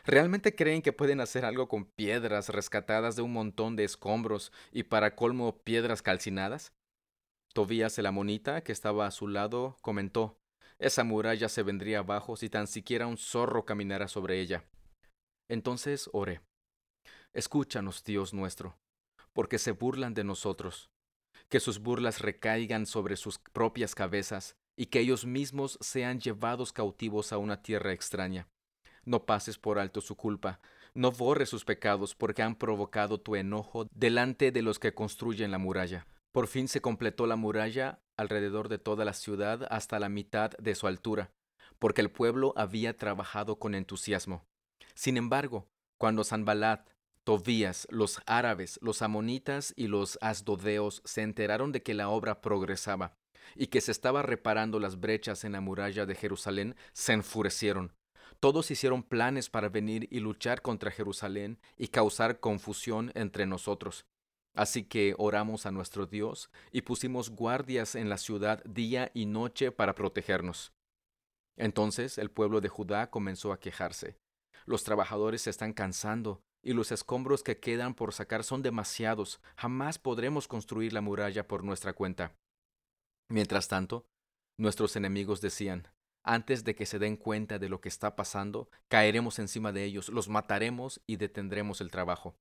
¿Realmente 0.05 0.55
creen 0.55 0.81
que 0.81 0.93
pueden 0.93 1.21
hacer 1.21 1.45
algo 1.45 1.67
con 1.67 1.85
piedras 1.85 2.49
rescatadas 2.49 3.15
de 3.15 3.21
un 3.21 3.33
montón 3.33 3.75
de 3.75 3.83
escombros 3.83 4.51
y 4.71 4.83
para 4.83 5.15
colmo 5.15 5.59
piedras 5.63 6.01
calcinadas? 6.01 6.73
Tobías 7.53 7.97
el 7.99 8.05
amonita, 8.05 8.63
que 8.63 8.71
estaba 8.71 9.05
a 9.05 9.11
su 9.11 9.27
lado, 9.27 9.77
comentó, 9.81 10.37
Esa 10.79 11.03
muralla 11.03 11.49
se 11.49 11.63
vendría 11.63 11.99
abajo 11.99 12.35
si 12.35 12.49
tan 12.49 12.67
siquiera 12.67 13.07
un 13.07 13.17
zorro 13.17 13.65
caminara 13.65 14.07
sobre 14.07 14.39
ella. 14.39 14.65
Entonces 15.49 16.09
oré. 16.13 16.41
Escúchanos, 17.33 18.03
Dios 18.03 18.33
nuestro, 18.33 18.77
porque 19.33 19.59
se 19.59 19.71
burlan 19.71 20.13
de 20.13 20.23
nosotros. 20.23 20.89
Que 21.49 21.59
sus 21.59 21.79
burlas 21.79 22.21
recaigan 22.21 22.85
sobre 22.85 23.15
sus 23.15 23.37
propias 23.37 23.95
cabezas 23.95 24.55
y 24.77 24.87
que 24.87 24.99
ellos 24.99 25.25
mismos 25.25 25.77
sean 25.81 26.19
llevados 26.19 26.73
cautivos 26.73 27.33
a 27.33 27.37
una 27.37 27.61
tierra 27.61 27.91
extraña. 27.91 28.47
No 29.05 29.25
pases 29.25 29.57
por 29.57 29.79
alto 29.79 30.01
su 30.01 30.15
culpa, 30.15 30.59
no 30.93 31.11
borres 31.11 31.49
sus 31.49 31.65
pecados 31.65 32.15
porque 32.15 32.43
han 32.43 32.55
provocado 32.55 33.19
tu 33.19 33.35
enojo 33.35 33.87
delante 33.93 34.51
de 34.51 34.61
los 34.61 34.79
que 34.79 34.93
construyen 34.93 35.51
la 35.51 35.57
muralla. 35.57 36.05
Por 36.31 36.47
fin 36.47 36.67
se 36.67 36.81
completó 36.81 37.27
la 37.27 37.35
muralla 37.35 37.99
alrededor 38.17 38.69
de 38.69 38.77
toda 38.77 39.05
la 39.05 39.13
ciudad 39.13 39.67
hasta 39.69 39.99
la 39.99 40.09
mitad 40.09 40.51
de 40.51 40.75
su 40.75 40.87
altura, 40.87 41.31
porque 41.79 42.01
el 42.01 42.11
pueblo 42.11 42.53
había 42.55 42.95
trabajado 42.95 43.57
con 43.57 43.75
entusiasmo. 43.75 44.45
Sin 44.93 45.17
embargo, 45.17 45.67
cuando 45.97 46.23
Sanbalat, 46.23 46.89
Tobías, 47.23 47.87
los 47.91 48.19
árabes, 48.25 48.79
los 48.81 49.01
amonitas 49.01 49.73
y 49.75 49.87
los 49.87 50.17
asdodeos 50.21 51.01
se 51.05 51.21
enteraron 51.21 51.71
de 51.71 51.83
que 51.83 51.93
la 51.93 52.09
obra 52.09 52.41
progresaba 52.41 53.13
y 53.55 53.67
que 53.67 53.81
se 53.81 53.91
estaba 53.91 54.21
reparando 54.21 54.79
las 54.79 54.99
brechas 54.99 55.43
en 55.43 55.51
la 55.51 55.61
muralla 55.61 56.05
de 56.05 56.15
Jerusalén, 56.15 56.75
se 56.93 57.13
enfurecieron. 57.13 57.93
Todos 58.41 58.71
hicieron 58.71 59.03
planes 59.03 59.51
para 59.51 59.69
venir 59.69 60.07
y 60.09 60.19
luchar 60.19 60.63
contra 60.63 60.89
Jerusalén 60.89 61.59
y 61.77 61.89
causar 61.89 62.39
confusión 62.39 63.11
entre 63.13 63.45
nosotros. 63.45 64.07
Así 64.55 64.83
que 64.83 65.13
oramos 65.19 65.67
a 65.67 65.71
nuestro 65.71 66.07
Dios 66.07 66.49
y 66.71 66.81
pusimos 66.81 67.29
guardias 67.29 67.93
en 67.93 68.09
la 68.09 68.17
ciudad 68.17 68.63
día 68.65 69.11
y 69.13 69.27
noche 69.27 69.71
para 69.71 69.93
protegernos. 69.93 70.73
Entonces 71.55 72.17
el 72.17 72.31
pueblo 72.31 72.61
de 72.61 72.69
Judá 72.69 73.11
comenzó 73.11 73.53
a 73.53 73.59
quejarse. 73.59 74.17
Los 74.65 74.83
trabajadores 74.83 75.43
se 75.43 75.51
están 75.51 75.71
cansando 75.71 76.41
y 76.63 76.73
los 76.73 76.91
escombros 76.91 77.43
que 77.43 77.59
quedan 77.59 77.93
por 77.93 78.11
sacar 78.11 78.43
son 78.43 78.63
demasiados. 78.63 79.39
Jamás 79.55 79.99
podremos 79.99 80.47
construir 80.47 80.93
la 80.93 81.01
muralla 81.01 81.47
por 81.47 81.63
nuestra 81.63 81.93
cuenta. 81.93 82.35
Mientras 83.29 83.67
tanto, 83.67 84.07
nuestros 84.57 84.95
enemigos 84.95 85.41
decían, 85.41 85.87
antes 86.23 86.63
de 86.63 86.75
que 86.75 86.85
se 86.85 86.99
den 86.99 87.17
cuenta 87.17 87.57
de 87.57 87.69
lo 87.69 87.81
que 87.81 87.89
está 87.89 88.15
pasando, 88.15 88.69
caeremos 88.87 89.39
encima 89.39 89.71
de 89.71 89.83
ellos, 89.83 90.09
los 90.09 90.29
mataremos 90.29 91.01
y 91.07 91.17
detendremos 91.17 91.81
el 91.81 91.89
trabajo. 91.89 92.35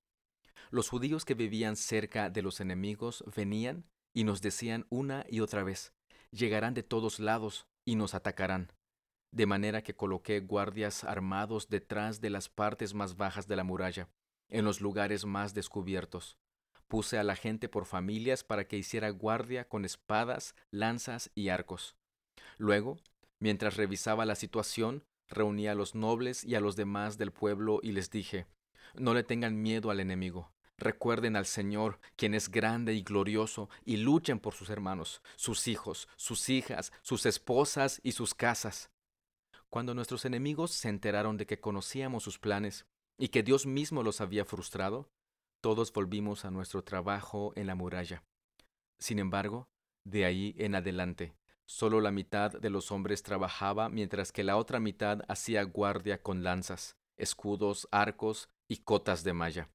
Los 0.71 0.89
judíos 0.89 1.25
que 1.25 1.35
vivían 1.35 1.77
cerca 1.77 2.31
de 2.31 2.43
los 2.43 2.61
enemigos 2.61 3.25
venían 3.35 3.85
y 4.13 4.25
nos 4.25 4.43
decían 4.43 4.87
una 4.91 5.25
y 5.29 5.41
otra 5.41 5.63
vez, 5.63 5.95
llegarán 6.31 6.75
de 6.75 6.83
todos 6.83 7.21
lados 7.21 7.67
y 7.85 7.97
nos 7.97 8.15
atacarán. 8.15 8.73
De 9.33 9.47
manera 9.47 9.83
que 9.83 9.95
coloqué 9.95 10.41
guardias 10.41 11.05
armados 11.05 11.69
detrás 11.69 12.21
de 12.21 12.31
las 12.31 12.49
partes 12.49 12.95
más 12.95 13.17
bajas 13.17 13.47
de 13.47 13.57
la 13.57 13.65
muralla, 13.65 14.09
en 14.49 14.65
los 14.65 14.81
lugares 14.81 15.25
más 15.25 15.55
descubiertos. 15.55 16.37
Puse 16.89 17.19
a 17.19 17.25
la 17.25 17.37
gente 17.37 17.69
por 17.69 17.87
familias 17.87 18.43
para 18.43 18.67
que 18.67 18.77
hiciera 18.77 19.11
guardia 19.11 19.69
con 19.69 19.85
espadas, 19.85 20.57
lanzas 20.73 21.31
y 21.37 21.49
arcos. 21.49 21.97
Luego 22.59 22.99
Mientras 23.41 23.77
revisaba 23.77 24.27
la 24.27 24.35
situación, 24.35 25.03
reuní 25.29 25.67
a 25.67 25.75
los 25.75 25.95
nobles 25.95 26.45
y 26.45 26.55
a 26.55 26.61
los 26.61 26.77
demás 26.77 27.19
del 27.19 27.33
pueblo 27.33 27.81
y 27.83 27.93
les 27.93 28.11
dije, 28.11 28.47
no 28.95 29.15
le 29.15 29.23
tengan 29.23 29.61
miedo 29.61 29.91
al 29.91 30.01
enemigo. 30.01 30.53
Recuerden 30.77 31.37
al 31.37 31.47
Señor, 31.47 32.01
quien 32.17 32.35
es 32.35 32.51
grande 32.51 32.95
y 32.95 33.03
glorioso, 33.03 33.69
y 33.85 33.99
luchen 33.99 34.41
por 34.41 34.55
sus 34.55 34.71
hermanos, 34.71 35.21
sus 35.37 35.69
hijos, 35.69 36.09
sus 36.17 36.49
hijas, 36.49 36.93
sus 37.03 37.27
esposas 37.27 38.01
y 38.03 38.13
sus 38.13 38.35
casas. 38.35 38.91
Cuando 39.69 39.95
nuestros 39.95 40.25
enemigos 40.25 40.73
se 40.73 40.89
enteraron 40.89 41.37
de 41.37 41.47
que 41.47 41.61
conocíamos 41.61 42.25
sus 42.25 42.39
planes 42.39 42.87
y 43.19 43.29
que 43.29 43.43
Dios 43.43 43.67
mismo 43.67 44.03
los 44.03 44.21
había 44.21 44.45
frustrado, 44.45 45.11
todos 45.61 45.93
volvimos 45.93 46.47
a 46.47 46.51
nuestro 46.51 46.83
trabajo 46.83 47.53
en 47.57 47.67
la 47.67 47.75
muralla. 47.75 48.25
Sin 48.99 49.19
embargo, 49.19 49.69
de 50.05 50.25
ahí 50.25 50.55
en 50.59 50.75
adelante, 50.75 51.35
Solo 51.71 52.00
la 52.00 52.11
mitad 52.11 52.50
de 52.50 52.69
los 52.69 52.91
hombres 52.91 53.23
trabajaba 53.23 53.89
mientras 53.89 54.33
que 54.33 54.43
la 54.43 54.57
otra 54.57 54.81
mitad 54.81 55.21
hacía 55.29 55.62
guardia 55.62 56.21
con 56.21 56.43
lanzas, 56.43 56.97
escudos, 57.17 57.87
arcos 57.93 58.49
y 58.67 58.79
cotas 58.79 59.23
de 59.23 59.35
malla. 59.35 59.71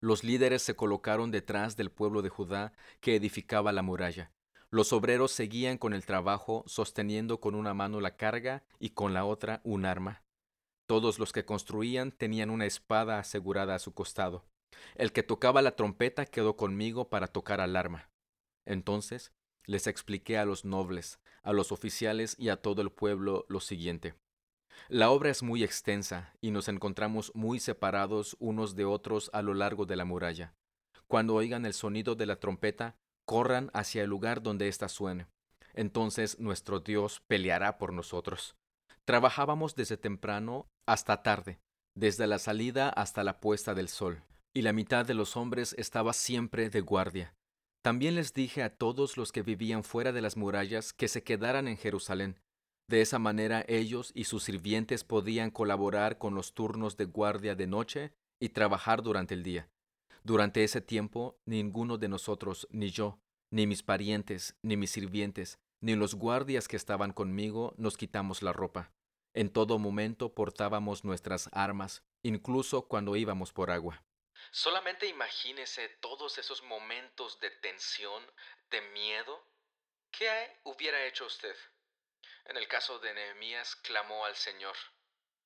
Los 0.00 0.22
líderes 0.22 0.62
se 0.62 0.76
colocaron 0.76 1.32
detrás 1.32 1.76
del 1.76 1.90
pueblo 1.90 2.22
de 2.22 2.28
Judá 2.28 2.72
que 3.00 3.16
edificaba 3.16 3.72
la 3.72 3.82
muralla. 3.82 4.30
Los 4.70 4.92
obreros 4.92 5.32
seguían 5.32 5.76
con 5.76 5.92
el 5.92 6.06
trabajo, 6.06 6.62
sosteniendo 6.68 7.40
con 7.40 7.56
una 7.56 7.74
mano 7.74 8.00
la 8.00 8.16
carga 8.16 8.62
y 8.78 8.90
con 8.90 9.12
la 9.12 9.24
otra 9.24 9.60
un 9.64 9.86
arma. 9.86 10.22
Todos 10.86 11.18
los 11.18 11.32
que 11.32 11.44
construían 11.44 12.12
tenían 12.12 12.50
una 12.50 12.66
espada 12.66 13.18
asegurada 13.18 13.74
a 13.74 13.80
su 13.80 13.92
costado. 13.92 14.44
El 14.94 15.10
que 15.10 15.24
tocaba 15.24 15.62
la 15.62 15.74
trompeta 15.74 16.26
quedó 16.26 16.56
conmigo 16.56 17.08
para 17.08 17.26
tocar 17.26 17.60
al 17.60 17.74
arma. 17.74 18.08
Entonces 18.66 19.32
les 19.70 19.86
expliqué 19.86 20.36
a 20.36 20.44
los 20.44 20.64
nobles, 20.64 21.20
a 21.44 21.52
los 21.52 21.70
oficiales 21.70 22.34
y 22.40 22.48
a 22.48 22.56
todo 22.56 22.82
el 22.82 22.90
pueblo 22.90 23.46
lo 23.48 23.60
siguiente. 23.60 24.16
La 24.88 25.10
obra 25.10 25.30
es 25.30 25.44
muy 25.44 25.62
extensa 25.62 26.34
y 26.40 26.50
nos 26.50 26.66
encontramos 26.66 27.30
muy 27.36 27.60
separados 27.60 28.36
unos 28.40 28.74
de 28.74 28.84
otros 28.84 29.30
a 29.32 29.42
lo 29.42 29.54
largo 29.54 29.86
de 29.86 29.94
la 29.94 30.04
muralla. 30.04 30.54
Cuando 31.06 31.36
oigan 31.36 31.66
el 31.66 31.72
sonido 31.72 32.16
de 32.16 32.26
la 32.26 32.40
trompeta, 32.40 32.96
corran 33.24 33.70
hacia 33.72 34.02
el 34.02 34.10
lugar 34.10 34.42
donde 34.42 34.66
ésta 34.66 34.88
suene. 34.88 35.28
Entonces 35.72 36.40
nuestro 36.40 36.80
Dios 36.80 37.22
peleará 37.28 37.78
por 37.78 37.92
nosotros. 37.92 38.56
Trabajábamos 39.04 39.76
desde 39.76 39.96
temprano 39.96 40.66
hasta 40.84 41.22
tarde, 41.22 41.60
desde 41.94 42.26
la 42.26 42.40
salida 42.40 42.88
hasta 42.88 43.22
la 43.22 43.38
puesta 43.38 43.74
del 43.74 43.88
sol, 43.88 44.24
y 44.52 44.62
la 44.62 44.72
mitad 44.72 45.06
de 45.06 45.14
los 45.14 45.36
hombres 45.36 45.76
estaba 45.78 46.12
siempre 46.12 46.70
de 46.70 46.80
guardia. 46.80 47.36
También 47.82 48.14
les 48.14 48.34
dije 48.34 48.62
a 48.62 48.76
todos 48.76 49.16
los 49.16 49.32
que 49.32 49.42
vivían 49.42 49.84
fuera 49.84 50.12
de 50.12 50.20
las 50.20 50.36
murallas 50.36 50.92
que 50.92 51.08
se 51.08 51.22
quedaran 51.22 51.66
en 51.66 51.78
Jerusalén. 51.78 52.38
De 52.88 53.00
esa 53.00 53.18
manera 53.18 53.64
ellos 53.68 54.12
y 54.14 54.24
sus 54.24 54.42
sirvientes 54.44 55.04
podían 55.04 55.50
colaborar 55.50 56.18
con 56.18 56.34
los 56.34 56.52
turnos 56.52 56.96
de 56.96 57.06
guardia 57.06 57.54
de 57.54 57.66
noche 57.66 58.12
y 58.38 58.50
trabajar 58.50 59.02
durante 59.02 59.32
el 59.32 59.42
día. 59.42 59.70
Durante 60.24 60.62
ese 60.64 60.82
tiempo, 60.82 61.38
ninguno 61.46 61.96
de 61.96 62.08
nosotros, 62.08 62.68
ni 62.70 62.90
yo, 62.90 63.18
ni 63.50 63.66
mis 63.66 63.82
parientes, 63.82 64.56
ni 64.62 64.76
mis 64.76 64.90
sirvientes, 64.90 65.58
ni 65.80 65.94
los 65.94 66.14
guardias 66.14 66.68
que 66.68 66.76
estaban 66.76 67.12
conmigo, 67.12 67.74
nos 67.78 67.96
quitamos 67.96 68.42
la 68.42 68.52
ropa. 68.52 68.92
En 69.32 69.48
todo 69.48 69.78
momento 69.78 70.34
portábamos 70.34 71.04
nuestras 71.04 71.48
armas, 71.52 72.02
incluso 72.22 72.88
cuando 72.88 73.16
íbamos 73.16 73.52
por 73.52 73.70
agua. 73.70 74.04
Solamente 74.50 75.06
imagínese 75.06 75.88
todos 76.00 76.38
esos 76.38 76.62
momentos 76.62 77.38
de 77.40 77.50
tensión, 77.50 78.24
de 78.70 78.80
miedo. 78.80 79.44
¿Qué 80.10 80.58
hubiera 80.64 81.04
hecho 81.04 81.26
usted? 81.26 81.56
En 82.46 82.56
el 82.56 82.66
caso 82.66 82.98
de 82.98 83.14
Nehemías, 83.14 83.76
clamó 83.76 84.24
al 84.24 84.34
Señor. 84.34 84.76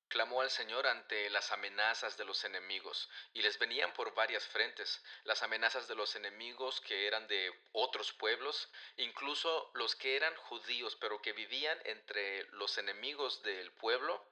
Clamó 0.07 0.41
al 0.41 0.51
Señor 0.51 0.87
ante 0.87 1.29
las 1.29 1.51
amenazas 1.51 2.15
de 2.17 2.25
los 2.25 2.43
enemigos, 2.45 3.09
y 3.33 3.41
les 3.41 3.57
venían 3.57 3.91
por 3.93 4.13
varias 4.13 4.47
frentes, 4.47 5.03
las 5.23 5.41
amenazas 5.43 5.87
de 5.87 5.95
los 5.95 6.15
enemigos 6.15 6.79
que 6.81 7.07
eran 7.07 7.27
de 7.27 7.51
otros 7.73 8.13
pueblos, 8.13 8.69
incluso 8.97 9.71
los 9.73 9.95
que 9.95 10.15
eran 10.15 10.35
judíos, 10.35 10.95
pero 10.95 11.21
que 11.21 11.33
vivían 11.33 11.79
entre 11.85 12.43
los 12.51 12.77
enemigos 12.77 13.41
del 13.41 13.71
pueblo, 13.73 14.23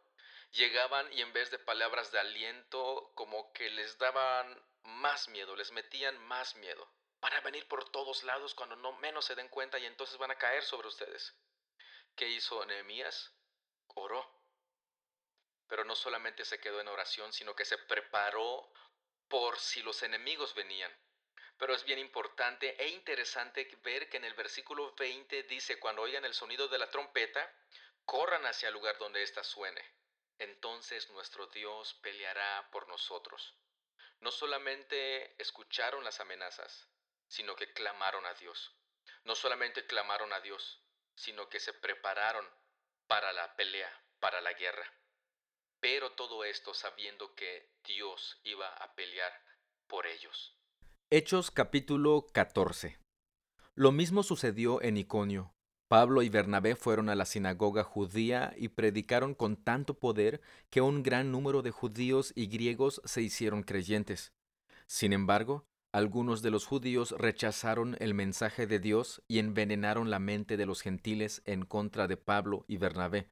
llegaban 0.53 1.11
y 1.13 1.21
en 1.21 1.33
vez 1.33 1.49
de 1.51 1.59
palabras 1.59 2.11
de 2.11 2.19
aliento, 2.19 3.11
como 3.15 3.51
que 3.53 3.69
les 3.71 3.97
daban 3.97 4.63
más 4.83 5.27
miedo, 5.29 5.55
les 5.55 5.71
metían 5.71 6.17
más 6.25 6.55
miedo. 6.55 6.87
Van 7.21 7.33
a 7.33 7.41
venir 7.41 7.67
por 7.67 7.89
todos 7.89 8.23
lados 8.23 8.53
cuando 8.53 8.75
no 8.75 8.93
menos 8.93 9.25
se 9.25 9.35
den 9.35 9.49
cuenta 9.49 9.79
y 9.79 9.85
entonces 9.85 10.17
van 10.17 10.31
a 10.31 10.37
caer 10.37 10.63
sobre 10.63 10.87
ustedes. 10.87 11.33
¿Qué 12.15 12.27
hizo 12.27 12.63
Nehemías? 12.65 13.31
Oró. 13.87 14.29
Pero 15.67 15.85
no 15.85 15.95
solamente 15.95 16.45
se 16.45 16.59
quedó 16.59 16.81
en 16.81 16.87
oración, 16.87 17.33
sino 17.33 17.55
que 17.55 17.65
se 17.65 17.77
preparó 17.77 18.71
por 19.27 19.57
si 19.57 19.81
los 19.81 20.03
enemigos 20.03 20.53
venían. 20.53 20.95
Pero 21.57 21.73
es 21.73 21.83
bien 21.85 21.97
importante 21.97 22.75
e 22.83 22.89
interesante 22.89 23.65
ver 23.83 24.09
que 24.09 24.17
en 24.17 24.25
el 24.25 24.33
versículo 24.33 24.93
20 24.95 25.43
dice, 25.43 25.79
cuando 25.79 26.01
oigan 26.03 26.25
el 26.25 26.33
sonido 26.33 26.67
de 26.67 26.77
la 26.77 26.91
trompeta, 26.91 27.51
corran 28.05 28.45
hacia 28.45 28.67
el 28.67 28.73
lugar 28.73 28.97
donde 28.97 29.23
ésta 29.23 29.43
suene 29.43 30.02
entonces 30.43 31.09
nuestro 31.11 31.47
Dios 31.47 31.93
peleará 31.95 32.69
por 32.71 32.87
nosotros. 32.87 33.55
No 34.19 34.31
solamente 34.31 35.41
escucharon 35.41 36.03
las 36.03 36.19
amenazas, 36.19 36.87
sino 37.27 37.55
que 37.55 37.71
clamaron 37.73 38.25
a 38.25 38.33
Dios. 38.35 38.75
No 39.23 39.35
solamente 39.35 39.85
clamaron 39.85 40.31
a 40.33 40.41
Dios, 40.41 40.81
sino 41.15 41.49
que 41.49 41.59
se 41.59 41.73
prepararon 41.73 42.47
para 43.07 43.33
la 43.33 43.55
pelea, 43.55 43.91
para 44.19 44.41
la 44.41 44.53
guerra. 44.53 44.85
Pero 45.79 46.11
todo 46.11 46.43
esto 46.45 46.73
sabiendo 46.73 47.35
que 47.35 47.69
Dios 47.83 48.39
iba 48.43 48.67
a 48.67 48.95
pelear 48.95 49.33
por 49.87 50.07
ellos. 50.07 50.57
Hechos 51.09 51.51
capítulo 51.51 52.27
14 52.33 52.97
Lo 53.75 53.91
mismo 53.91 54.23
sucedió 54.23 54.81
en 54.81 54.97
Iconio 54.97 55.52
Pablo 55.93 56.23
y 56.23 56.29
Bernabé 56.29 56.75
fueron 56.75 57.07
a 57.09 57.13
la 57.13 57.23
sinagoga 57.23 57.83
judía 57.83 58.55
y 58.57 58.69
predicaron 58.69 59.35
con 59.35 59.55
tanto 59.55 59.99
poder 59.99 60.41
que 60.71 60.81
un 60.81 61.03
gran 61.03 61.31
número 61.31 61.61
de 61.61 61.69
judíos 61.69 62.33
y 62.35 62.47
griegos 62.47 62.99
se 63.05 63.21
hicieron 63.21 63.61
creyentes. 63.61 64.33
Sin 64.87 65.13
embargo, 65.13 65.67
algunos 65.91 66.41
de 66.41 66.49
los 66.49 66.65
judíos 66.65 67.13
rechazaron 67.19 67.95
el 67.99 68.15
mensaje 68.15 68.65
de 68.65 68.79
Dios 68.79 69.21
y 69.27 69.37
envenenaron 69.37 70.09
la 70.09 70.17
mente 70.17 70.57
de 70.57 70.65
los 70.65 70.81
gentiles 70.81 71.43
en 71.45 71.63
contra 71.63 72.07
de 72.07 72.17
Pablo 72.17 72.65
y 72.67 72.77
Bernabé. 72.77 73.29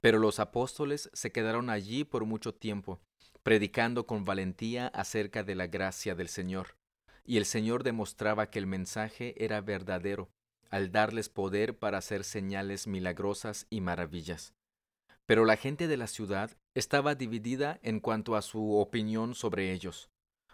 Pero 0.00 0.18
los 0.18 0.40
apóstoles 0.40 1.10
se 1.12 1.32
quedaron 1.32 1.68
allí 1.68 2.04
por 2.04 2.24
mucho 2.24 2.54
tiempo, 2.54 2.98
predicando 3.42 4.06
con 4.06 4.24
valentía 4.24 4.86
acerca 4.86 5.42
de 5.42 5.54
la 5.54 5.66
gracia 5.66 6.14
del 6.14 6.30
Señor. 6.30 6.78
Y 7.26 7.36
el 7.36 7.44
Señor 7.44 7.82
demostraba 7.82 8.48
que 8.48 8.58
el 8.58 8.66
mensaje 8.66 9.34
era 9.44 9.60
verdadero, 9.60 10.30
al 10.70 10.92
darles 10.92 11.28
poder 11.28 11.78
para 11.78 11.98
hacer 11.98 12.24
señales 12.24 12.86
milagrosas 12.86 13.66
y 13.70 13.80
maravillas. 13.80 14.54
Pero 15.26 15.44
la 15.44 15.56
gente 15.56 15.86
de 15.86 15.96
la 15.96 16.06
ciudad 16.06 16.56
estaba 16.74 17.14
dividida 17.14 17.78
en 17.82 18.00
cuanto 18.00 18.36
a 18.36 18.42
su 18.42 18.76
opinión 18.76 19.34
sobre 19.34 19.72
ellos. 19.72 20.10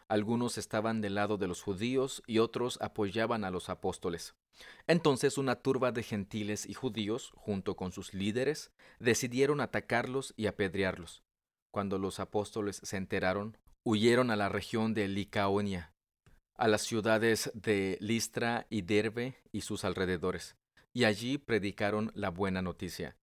Algunos 0.08 0.56
estaban 0.58 1.00
del 1.00 1.16
lado 1.16 1.36
de 1.36 1.48
los 1.48 1.62
judíos 1.62 2.22
y 2.26 2.38
otros 2.38 2.78
apoyaban 2.80 3.44
a 3.44 3.50
los 3.50 3.68
apóstoles. 3.68 4.34
Entonces 4.86 5.36
una 5.36 5.56
turba 5.56 5.92
de 5.92 6.02
gentiles 6.02 6.66
y 6.66 6.74
judíos, 6.74 7.32
junto 7.34 7.74
con 7.74 7.92
sus 7.92 8.14
líderes, 8.14 8.70
decidieron 9.00 9.60
atacarlos 9.60 10.32
y 10.36 10.46
apedrearlos. 10.46 11.24
Cuando 11.72 11.98
los 11.98 12.20
apóstoles 12.20 12.80
se 12.82 12.96
enteraron, 12.96 13.58
huyeron 13.82 14.30
a 14.30 14.36
la 14.36 14.48
región 14.48 14.94
de 14.94 15.08
Licaonia, 15.08 15.92
a 16.56 16.68
las 16.68 16.82
ciudades 16.82 17.50
de 17.54 17.98
Listra 18.00 18.66
y 18.70 18.82
Derbe 18.82 19.36
y 19.52 19.62
sus 19.62 19.84
alrededores, 19.84 20.56
y 20.92 21.04
allí 21.04 21.38
predicaron 21.38 22.10
la 22.14 22.30
buena 22.30 22.62
noticia. 22.62 23.16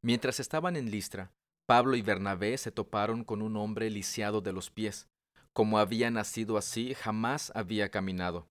Mientras 0.00 0.40
estaban 0.40 0.76
en 0.76 0.90
Listra, 0.90 1.32
Pablo 1.66 1.96
y 1.96 2.02
Bernabé 2.02 2.56
se 2.56 2.70
toparon 2.70 3.24
con 3.24 3.42
un 3.42 3.56
hombre 3.56 3.90
lisiado 3.90 4.40
de 4.40 4.52
los 4.52 4.70
pies. 4.70 5.08
Como 5.52 5.78
había 5.78 6.10
nacido 6.10 6.56
así, 6.56 6.94
jamás 6.94 7.52
había 7.54 7.90
caminado. 7.90 8.48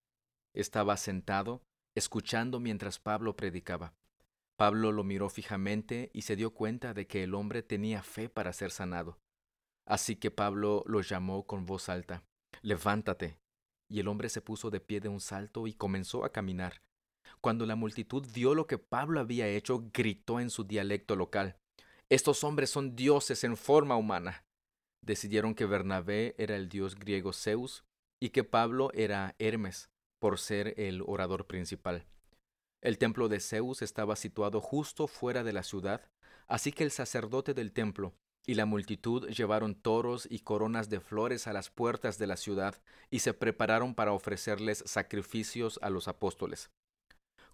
Estaba 0.53 0.97
sentado, 0.97 1.63
escuchando 1.95 2.59
mientras 2.59 2.99
Pablo 2.99 3.35
predicaba. 3.35 3.93
Pablo 4.57 4.91
lo 4.91 5.03
miró 5.03 5.29
fijamente 5.29 6.09
y 6.13 6.23
se 6.23 6.35
dio 6.35 6.51
cuenta 6.51 6.93
de 6.93 7.07
que 7.07 7.23
el 7.23 7.33
hombre 7.33 7.63
tenía 7.63 8.03
fe 8.03 8.27
para 8.27 8.53
ser 8.53 8.71
sanado. 8.71 9.17
Así 9.85 10.15
que 10.15 10.31
Pablo 10.31 10.83
lo 10.85 11.01
llamó 11.01 11.47
con 11.47 11.65
voz 11.65 11.89
alta, 11.89 12.23
Levántate, 12.61 13.37
y 13.89 13.99
el 13.99 14.07
hombre 14.07 14.29
se 14.29 14.41
puso 14.41 14.69
de 14.69 14.79
pie 14.79 14.99
de 14.99 15.09
un 15.09 15.19
salto 15.19 15.67
y 15.67 15.73
comenzó 15.73 16.25
a 16.25 16.31
caminar. 16.31 16.81
Cuando 17.41 17.65
la 17.65 17.75
multitud 17.75 18.25
vio 18.33 18.55
lo 18.55 18.67
que 18.67 18.77
Pablo 18.77 19.19
había 19.19 19.47
hecho, 19.47 19.89
gritó 19.93 20.39
en 20.39 20.49
su 20.49 20.63
dialecto 20.63 21.15
local, 21.15 21.57
Estos 22.09 22.43
hombres 22.43 22.69
son 22.69 22.95
dioses 22.95 23.43
en 23.43 23.57
forma 23.57 23.97
humana. 23.97 24.45
Decidieron 25.01 25.55
que 25.55 25.65
Bernabé 25.65 26.35
era 26.37 26.55
el 26.55 26.69
dios 26.69 26.95
griego 26.95 27.33
Zeus 27.33 27.83
y 28.19 28.29
que 28.29 28.43
Pablo 28.43 28.91
era 28.93 29.35
Hermes, 29.39 29.89
por 30.19 30.39
ser 30.39 30.73
el 30.77 31.01
orador 31.05 31.47
principal. 31.47 32.05
El 32.81 32.97
templo 32.97 33.27
de 33.27 33.39
Zeus 33.39 33.81
estaba 33.81 34.15
situado 34.15 34.61
justo 34.61 35.07
fuera 35.07 35.43
de 35.43 35.53
la 35.53 35.63
ciudad, 35.63 36.09
así 36.47 36.71
que 36.71 36.83
el 36.83 36.91
sacerdote 36.91 37.53
del 37.53 37.73
templo 37.73 38.13
y 38.47 38.55
la 38.55 38.65
multitud 38.65 39.27
llevaron 39.27 39.75
toros 39.75 40.27
y 40.31 40.39
coronas 40.39 40.89
de 40.89 41.01
flores 41.01 41.45
a 41.45 41.53
las 41.53 41.69
puertas 41.69 42.17
de 42.17 42.25
la 42.25 42.37
ciudad 42.37 42.81
y 43.11 43.19
se 43.19 43.33
prepararon 43.33 43.93
para 43.93 44.13
ofrecerles 44.13 44.83
sacrificios 44.87 45.77
a 45.83 45.91
los 45.91 46.07
apóstoles. 46.07 46.71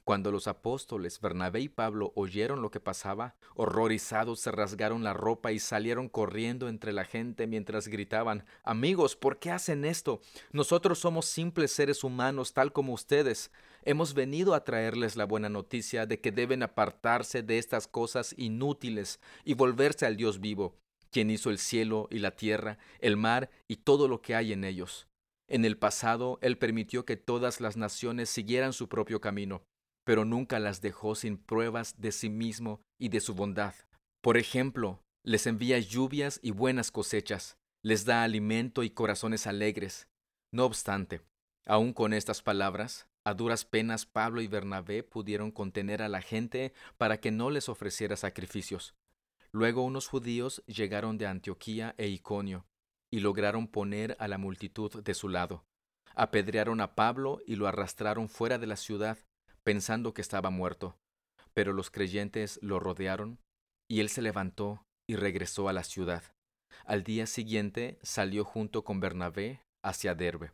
Cuando 0.03 0.31
los 0.31 0.47
apóstoles 0.47 1.21
Bernabé 1.21 1.61
y 1.61 1.69
Pablo 1.69 2.11
oyeron 2.15 2.61
lo 2.61 2.71
que 2.71 2.81
pasaba, 2.81 3.35
horrorizados 3.55 4.41
se 4.41 4.51
rasgaron 4.51 5.03
la 5.03 5.13
ropa 5.13 5.53
y 5.53 5.59
salieron 5.59 6.09
corriendo 6.09 6.67
entre 6.67 6.91
la 6.91 7.05
gente 7.05 7.47
mientras 7.47 7.87
gritaban 7.87 8.45
Amigos, 8.63 9.15
¿por 9.15 9.39
qué 9.39 9.49
hacen 9.49 9.85
esto? 9.85 10.19
Nosotros 10.51 10.99
somos 10.99 11.25
simples 11.25 11.71
seres 11.71 12.03
humanos 12.03 12.53
tal 12.53 12.73
como 12.73 12.93
ustedes. 12.93 13.49
Hemos 13.83 14.13
venido 14.13 14.53
a 14.53 14.65
traerles 14.65 15.15
la 15.15 15.25
buena 15.25 15.47
noticia 15.47 16.05
de 16.05 16.19
que 16.19 16.31
deben 16.33 16.63
apartarse 16.63 17.41
de 17.41 17.57
estas 17.57 17.87
cosas 17.87 18.35
inútiles 18.37 19.21
y 19.45 19.53
volverse 19.53 20.05
al 20.05 20.17
Dios 20.17 20.41
vivo, 20.41 20.75
quien 21.13 21.29
hizo 21.29 21.49
el 21.49 21.59
cielo 21.59 22.09
y 22.11 22.19
la 22.19 22.31
tierra, 22.31 22.77
el 22.99 23.15
mar 23.15 23.49
y 23.69 23.77
todo 23.77 24.09
lo 24.09 24.21
que 24.21 24.35
hay 24.35 24.51
en 24.51 24.65
ellos. 24.65 25.07
En 25.47 25.63
el 25.63 25.77
pasado, 25.77 26.39
Él 26.41 26.57
permitió 26.57 27.05
que 27.05 27.15
todas 27.15 27.61
las 27.61 27.77
naciones 27.77 28.29
siguieran 28.29 28.73
su 28.73 28.89
propio 28.89 29.21
camino, 29.21 29.63
pero 30.03 30.25
nunca 30.25 30.59
las 30.59 30.81
dejó 30.81 31.15
sin 31.15 31.37
pruebas 31.37 32.01
de 32.01 32.11
sí 32.11 32.29
mismo 32.29 32.81
y 32.99 33.09
de 33.09 33.21
su 33.21 33.35
bondad. 33.35 33.75
Por 34.21 34.37
ejemplo, 34.37 35.01
les 35.23 35.47
envía 35.47 35.79
lluvias 35.79 36.39
y 36.41 36.51
buenas 36.51 36.91
cosechas, 36.91 37.55
les 37.83 38.03
da 38.03 38.23
alimento 38.23 38.83
y 38.83 38.89
corazones 38.89 39.47
alegres. 39.47 40.07
No 40.51 40.65
obstante, 40.65 41.21
aun 41.65 41.93
con 41.93 42.13
estas 42.13 42.41
palabras, 42.41 43.07
a 43.25 43.33
duras 43.33 43.63
penas 43.63 44.05
Pablo 44.05 44.41
y 44.41 44.47
Bernabé 44.47 45.03
pudieron 45.03 45.51
contener 45.51 46.01
a 46.01 46.09
la 46.09 46.21
gente 46.21 46.73
para 46.97 47.19
que 47.19 47.31
no 47.31 47.49
les 47.49 47.69
ofreciera 47.69 48.17
sacrificios. 48.17 48.95
Luego 49.53 49.83
unos 49.83 50.07
judíos 50.07 50.63
llegaron 50.65 51.19
de 51.19 51.27
Antioquía 51.27 51.93
e 51.97 52.07
Iconio, 52.07 52.65
y 53.11 53.19
lograron 53.19 53.67
poner 53.67 54.17
a 54.19 54.27
la 54.27 54.39
multitud 54.39 55.03
de 55.03 55.13
su 55.13 55.29
lado. 55.29 55.63
Apedrearon 56.15 56.81
a 56.81 56.95
Pablo 56.95 57.39
y 57.45 57.55
lo 57.55 57.67
arrastraron 57.67 58.27
fuera 58.27 58.57
de 58.57 58.65
la 58.65 58.75
ciudad, 58.75 59.19
pensando 59.61 60.15
que 60.15 60.21
estaba 60.21 60.49
muerto. 60.49 60.97
Pero 61.53 61.73
los 61.73 61.91
creyentes 61.91 62.57
lo 62.63 62.79
rodearon, 62.79 63.39
y 63.87 63.99
él 63.99 64.09
se 64.09 64.23
levantó 64.23 64.87
y 65.07 65.15
regresó 65.15 65.69
a 65.69 65.73
la 65.73 65.83
ciudad. 65.83 66.23
Al 66.85 67.03
día 67.03 67.27
siguiente 67.27 67.99
salió 68.01 68.45
junto 68.45 68.83
con 68.83 68.99
Bernabé 68.99 69.61
hacia 69.83 70.15
Derbe. 70.15 70.51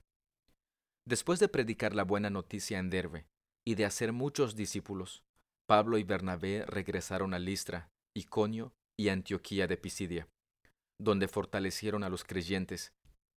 Después 1.06 1.40
de 1.40 1.48
predicar 1.48 1.96
la 1.96 2.04
buena 2.04 2.30
noticia 2.30 2.78
en 2.78 2.90
Derbe 2.90 3.26
y 3.66 3.76
de 3.76 3.86
hacer 3.86 4.12
muchos 4.12 4.58
discípulos, 4.58 5.24
Pablo 5.66 5.98
y 5.98 6.04
Bernabé 6.04 6.66
regresaron 6.66 7.34
a 7.34 7.40
Listra, 7.40 7.90
Iconio 8.14 8.74
y 9.00 9.08
Antioquía 9.08 9.66
de 9.66 9.78
Pisidia, 9.78 10.28
donde 11.00 11.30
fortalecieron 11.30 12.04
a 12.04 12.10
los 12.10 12.26
creyentes, 12.26 12.92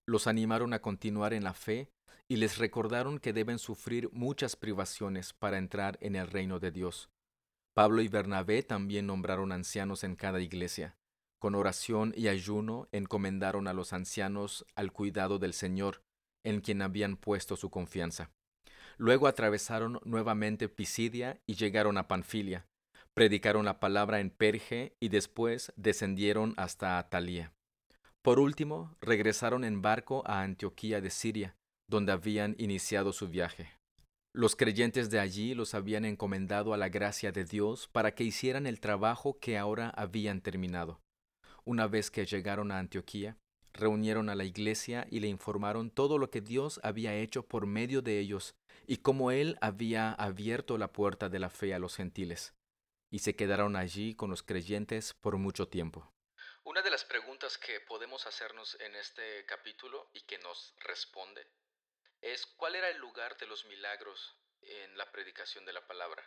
los 0.08 0.26
animaron 0.26 0.72
a 0.72 0.80
continuar 0.80 1.32
en 1.32 1.44
la 1.44 1.54
fe 1.54 1.88
y 2.28 2.34
les 2.34 2.58
recordaron 2.58 3.20
que 3.20 3.32
deben 3.32 3.60
sufrir 3.60 4.10
muchas 4.12 4.56
privaciones 4.56 5.32
para 5.32 5.58
entrar 5.58 5.98
en 6.00 6.16
el 6.16 6.26
reino 6.26 6.58
de 6.58 6.72
Dios. 6.72 7.10
Pablo 7.76 8.02
y 8.02 8.08
Bernabé 8.08 8.64
también 8.64 9.06
nombraron 9.06 9.52
ancianos 9.52 10.02
en 10.02 10.16
cada 10.16 10.40
iglesia. 10.40 10.96
Con 11.38 11.54
oración 11.54 12.12
y 12.16 12.26
ayuno 12.26 12.88
encomendaron 12.90 13.68
a 13.68 13.72
los 13.72 13.92
ancianos 13.92 14.66
al 14.74 14.90
cuidado 14.90 15.38
del 15.38 15.52
Señor, 15.52 16.02
en 16.44 16.60
quien 16.60 16.82
habían 16.82 17.16
puesto 17.16 17.54
su 17.54 17.70
confianza. 17.70 18.32
Luego 18.98 19.28
atravesaron 19.28 20.00
nuevamente 20.04 20.68
Pisidia 20.68 21.40
y 21.46 21.54
llegaron 21.54 21.98
a 21.98 22.08
Panfilia, 22.08 22.66
Predicaron 23.14 23.66
la 23.66 23.78
palabra 23.78 24.20
en 24.20 24.30
Perge 24.30 24.96
y 24.98 25.10
después 25.10 25.70
descendieron 25.76 26.54
hasta 26.56 26.96
Atalía. 26.96 27.52
Por 28.22 28.38
último, 28.38 28.96
regresaron 29.02 29.64
en 29.64 29.82
barco 29.82 30.22
a 30.26 30.40
Antioquía 30.40 31.02
de 31.02 31.10
Siria, 31.10 31.54
donde 31.90 32.12
habían 32.12 32.54
iniciado 32.58 33.12
su 33.12 33.28
viaje. 33.28 33.68
Los 34.34 34.56
creyentes 34.56 35.10
de 35.10 35.20
allí 35.20 35.54
los 35.54 35.74
habían 35.74 36.06
encomendado 36.06 36.72
a 36.72 36.78
la 36.78 36.88
gracia 36.88 37.32
de 37.32 37.44
Dios 37.44 37.86
para 37.92 38.14
que 38.14 38.24
hicieran 38.24 38.66
el 38.66 38.80
trabajo 38.80 39.38
que 39.38 39.58
ahora 39.58 39.90
habían 39.90 40.40
terminado. 40.40 40.98
Una 41.66 41.88
vez 41.88 42.10
que 42.10 42.24
llegaron 42.24 42.72
a 42.72 42.78
Antioquía, 42.78 43.36
reunieron 43.74 44.30
a 44.30 44.34
la 44.34 44.44
iglesia 44.44 45.06
y 45.10 45.20
le 45.20 45.28
informaron 45.28 45.90
todo 45.90 46.16
lo 46.16 46.30
que 46.30 46.40
Dios 46.40 46.80
había 46.82 47.14
hecho 47.14 47.42
por 47.46 47.66
medio 47.66 48.00
de 48.00 48.20
ellos 48.20 48.54
y 48.86 48.98
cómo 48.98 49.32
Él 49.32 49.58
había 49.60 50.12
abierto 50.12 50.78
la 50.78 50.92
puerta 50.92 51.28
de 51.28 51.40
la 51.40 51.50
fe 51.50 51.74
a 51.74 51.78
los 51.78 51.96
gentiles 51.96 52.54
y 53.12 53.18
se 53.18 53.36
quedaron 53.36 53.76
allí 53.76 54.16
con 54.16 54.30
los 54.30 54.42
creyentes 54.42 55.12
por 55.12 55.36
mucho 55.36 55.68
tiempo. 55.68 56.10
Una 56.64 56.80
de 56.80 56.90
las 56.90 57.04
preguntas 57.04 57.58
que 57.58 57.78
podemos 57.80 58.26
hacernos 58.26 58.74
en 58.80 58.96
este 58.96 59.44
capítulo 59.44 60.08
y 60.14 60.22
que 60.22 60.38
nos 60.38 60.74
responde 60.78 61.46
es 62.22 62.46
¿cuál 62.46 62.74
era 62.74 62.88
el 62.88 62.96
lugar 62.96 63.36
de 63.36 63.46
los 63.46 63.66
milagros 63.66 64.34
en 64.62 64.96
la 64.96 65.12
predicación 65.12 65.66
de 65.66 65.74
la 65.74 65.86
palabra? 65.86 66.26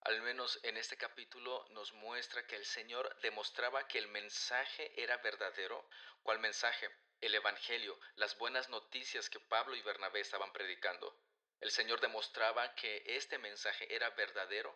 Al 0.00 0.22
menos 0.22 0.58
en 0.62 0.78
este 0.78 0.96
capítulo 0.96 1.66
nos 1.72 1.92
muestra 1.92 2.46
que 2.46 2.56
el 2.56 2.64
Señor 2.64 3.14
demostraba 3.20 3.86
que 3.86 3.98
el 3.98 4.08
mensaje 4.08 4.90
era 4.96 5.18
verdadero. 5.18 5.86
¿Cuál 6.22 6.38
mensaje? 6.38 6.88
El 7.20 7.34
Evangelio, 7.34 8.00
las 8.14 8.38
buenas 8.38 8.70
noticias 8.70 9.28
que 9.28 9.40
Pablo 9.40 9.76
y 9.76 9.82
Bernabé 9.82 10.20
estaban 10.20 10.54
predicando. 10.54 11.20
El 11.60 11.70
Señor 11.70 12.00
demostraba 12.00 12.74
que 12.76 13.02
este 13.04 13.36
mensaje 13.36 13.94
era 13.94 14.08
verdadero 14.10 14.74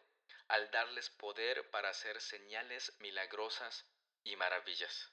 al 0.49 0.71
darles 0.71 1.11
poder 1.11 1.71
para 1.71 1.91
hacer 1.91 2.21
señales 2.21 2.95
milagrosas 3.01 3.85
y 4.25 4.37
maravillas. 4.37 5.13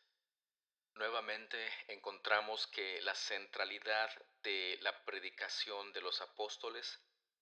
Nuevamente 0.96 1.58
encontramos 1.88 2.68
que 2.68 3.02
la 3.02 3.16
centralidad 3.16 4.10
de 4.44 4.78
la 4.82 5.04
predicación 5.06 5.92
de 5.92 6.02
los 6.02 6.22
apóstoles 6.22 7.00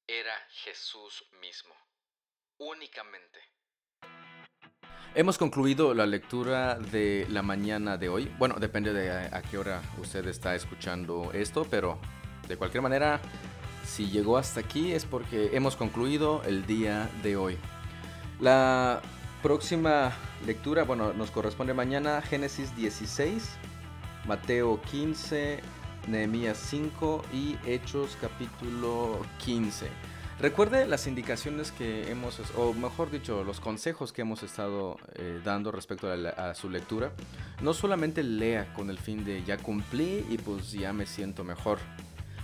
era 0.07 0.33
Jesús 0.63 1.25
mismo. 1.31 1.75
únicamente. 2.57 3.39
Hemos 5.15 5.37
concluido 5.39 5.95
la 5.95 6.05
lectura 6.05 6.77
de 6.77 7.25
la 7.29 7.41
mañana 7.41 7.97
de 7.97 8.07
hoy. 8.07 8.31
Bueno, 8.37 8.55
depende 8.59 8.93
de 8.93 9.09
a, 9.09 9.41
qué 9.41 9.57
hora 9.57 9.81
usted 9.97 10.25
está 10.27 10.53
escuchando 10.53 11.31
esto, 11.33 11.67
pero 11.69 11.99
de 12.47 12.57
cualquier 12.57 12.83
manera, 12.83 13.19
si 13.83 14.09
llegó 14.09 14.37
hasta 14.37 14.59
aquí 14.59 14.93
es 14.93 15.05
porque 15.05 15.49
hemos 15.53 15.75
concluido 15.75 16.43
el 16.43 16.67
día 16.67 17.09
de 17.23 17.35
hoy. 17.35 17.57
La 18.41 19.03
próxima 19.43 20.13
lectura, 20.47 20.83
bueno, 20.83 21.13
nos 21.13 21.29
corresponde 21.29 21.75
mañana 21.75 22.23
Génesis 22.23 22.75
16, 22.75 23.51
Mateo 24.25 24.81
15, 24.81 25.59
Nehemías 26.07 26.57
5 26.57 27.23
y 27.31 27.55
Hechos 27.67 28.17
capítulo 28.19 29.21
15. 29.45 29.89
Recuerde 30.39 30.87
las 30.87 31.05
indicaciones 31.05 31.71
que 31.71 32.09
hemos, 32.09 32.41
o 32.57 32.73
mejor 32.73 33.11
dicho, 33.11 33.43
los 33.43 33.59
consejos 33.59 34.11
que 34.11 34.23
hemos 34.23 34.41
estado 34.41 34.97
eh, 35.13 35.39
dando 35.45 35.71
respecto 35.71 36.11
a, 36.11 36.55
su 36.55 36.71
lectura. 36.71 37.11
No 37.61 37.75
solamente 37.75 38.23
lea 38.23 38.73
con 38.73 38.89
el 38.89 38.97
fin 38.97 39.23
de 39.23 39.43
ya 39.43 39.59
cumplí 39.59 40.25
y 40.31 40.39
pues 40.39 40.71
ya 40.71 40.93
me 40.93 41.05
siento 41.05 41.43
mejor. 41.43 41.77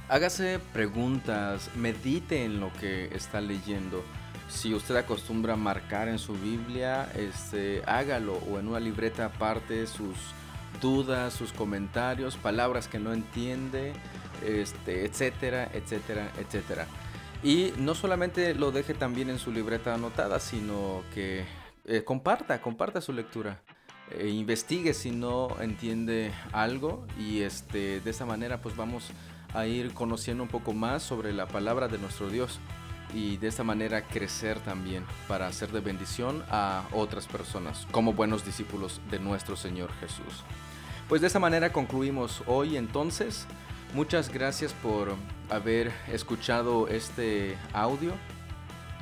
Hágase 0.10 0.60
preguntas, 0.74 1.72
medite 1.76 2.46
en 2.46 2.60
lo 2.60 2.72
que 2.74 3.06
está 3.16 3.42
leyendo. 3.42 4.04
Si 4.48 4.74
usted 4.74 4.96
acostumbra 4.96 5.56
marcar 5.56 6.08
en 6.08 6.20
su 6.20 6.34
Biblia, 6.34 7.12
este, 7.16 7.84
hágalo 7.86 8.36
o 8.50 8.60
en 8.60 8.68
una 8.70 8.80
libreta 8.80 9.26
aparte 9.26 9.86
sus 9.88 10.16
dudas, 10.82 11.34
sus 11.34 11.52
comentarios, 11.52 12.38
palabras 12.38 12.88
que 12.88 12.98
no 12.98 13.12
entiende, 13.12 13.94
este, 14.46 15.06
etcétera, 15.06 15.70
etcétera, 15.74 16.32
etcétera. 16.38 16.88
Y 17.44 17.74
no 17.78 17.94
solamente 17.94 18.56
lo 18.56 18.72
deje 18.72 18.94
también 18.94 19.30
en 19.30 19.38
su 19.38 19.52
libreta 19.52 19.94
anotada, 19.94 20.40
sino 20.40 21.04
que 21.14 21.46
eh, 21.86 22.04
comparta, 22.04 22.62
comparta 22.62 23.02
su 23.02 23.14
lectura. 23.14 23.62
E 24.18 24.30
investigue 24.30 24.94
si 24.94 25.12
no 25.12 25.50
entiende 25.60 26.32
algo 26.54 27.06
y 27.20 27.42
este, 27.42 28.00
de 28.00 28.10
esa 28.10 28.26
manera 28.26 28.62
pues 28.62 28.78
vamos 28.78 29.12
a 29.54 29.66
ir 29.66 29.94
conociendo 29.94 30.44
un 30.44 30.50
poco 30.50 30.74
más 30.74 31.04
sobre 31.04 31.34
la 31.34 31.48
palabra 31.48 31.90
de 31.90 31.98
nuestro 31.98 32.30
Dios 32.30 32.62
y 33.14 33.38
de 33.38 33.48
esta 33.48 33.64
manera 33.64 34.02
crecer 34.02 34.60
también 34.60 35.06
para 35.28 35.48
hacer 35.48 35.72
de 35.72 35.80
bendición 35.80 36.44
a 36.50 36.84
otras 36.92 37.28
personas 37.28 37.88
como 37.92 38.14
buenos 38.14 38.46
discípulos 38.46 39.02
de 39.10 39.20
nuestro 39.20 39.56
Señor 39.56 39.92
Jesús. 40.00 40.44
Pues 41.08 41.22
de 41.22 41.28
esa 41.28 41.40
manera 41.40 41.72
concluimos 41.72 42.44
hoy 42.48 42.76
entonces. 42.76 43.48
Muchas 43.94 44.30
gracias 44.30 44.74
por 44.74 45.16
haber 45.50 45.94
escuchado 46.12 46.90
este 46.90 47.58
audio. 47.72 48.12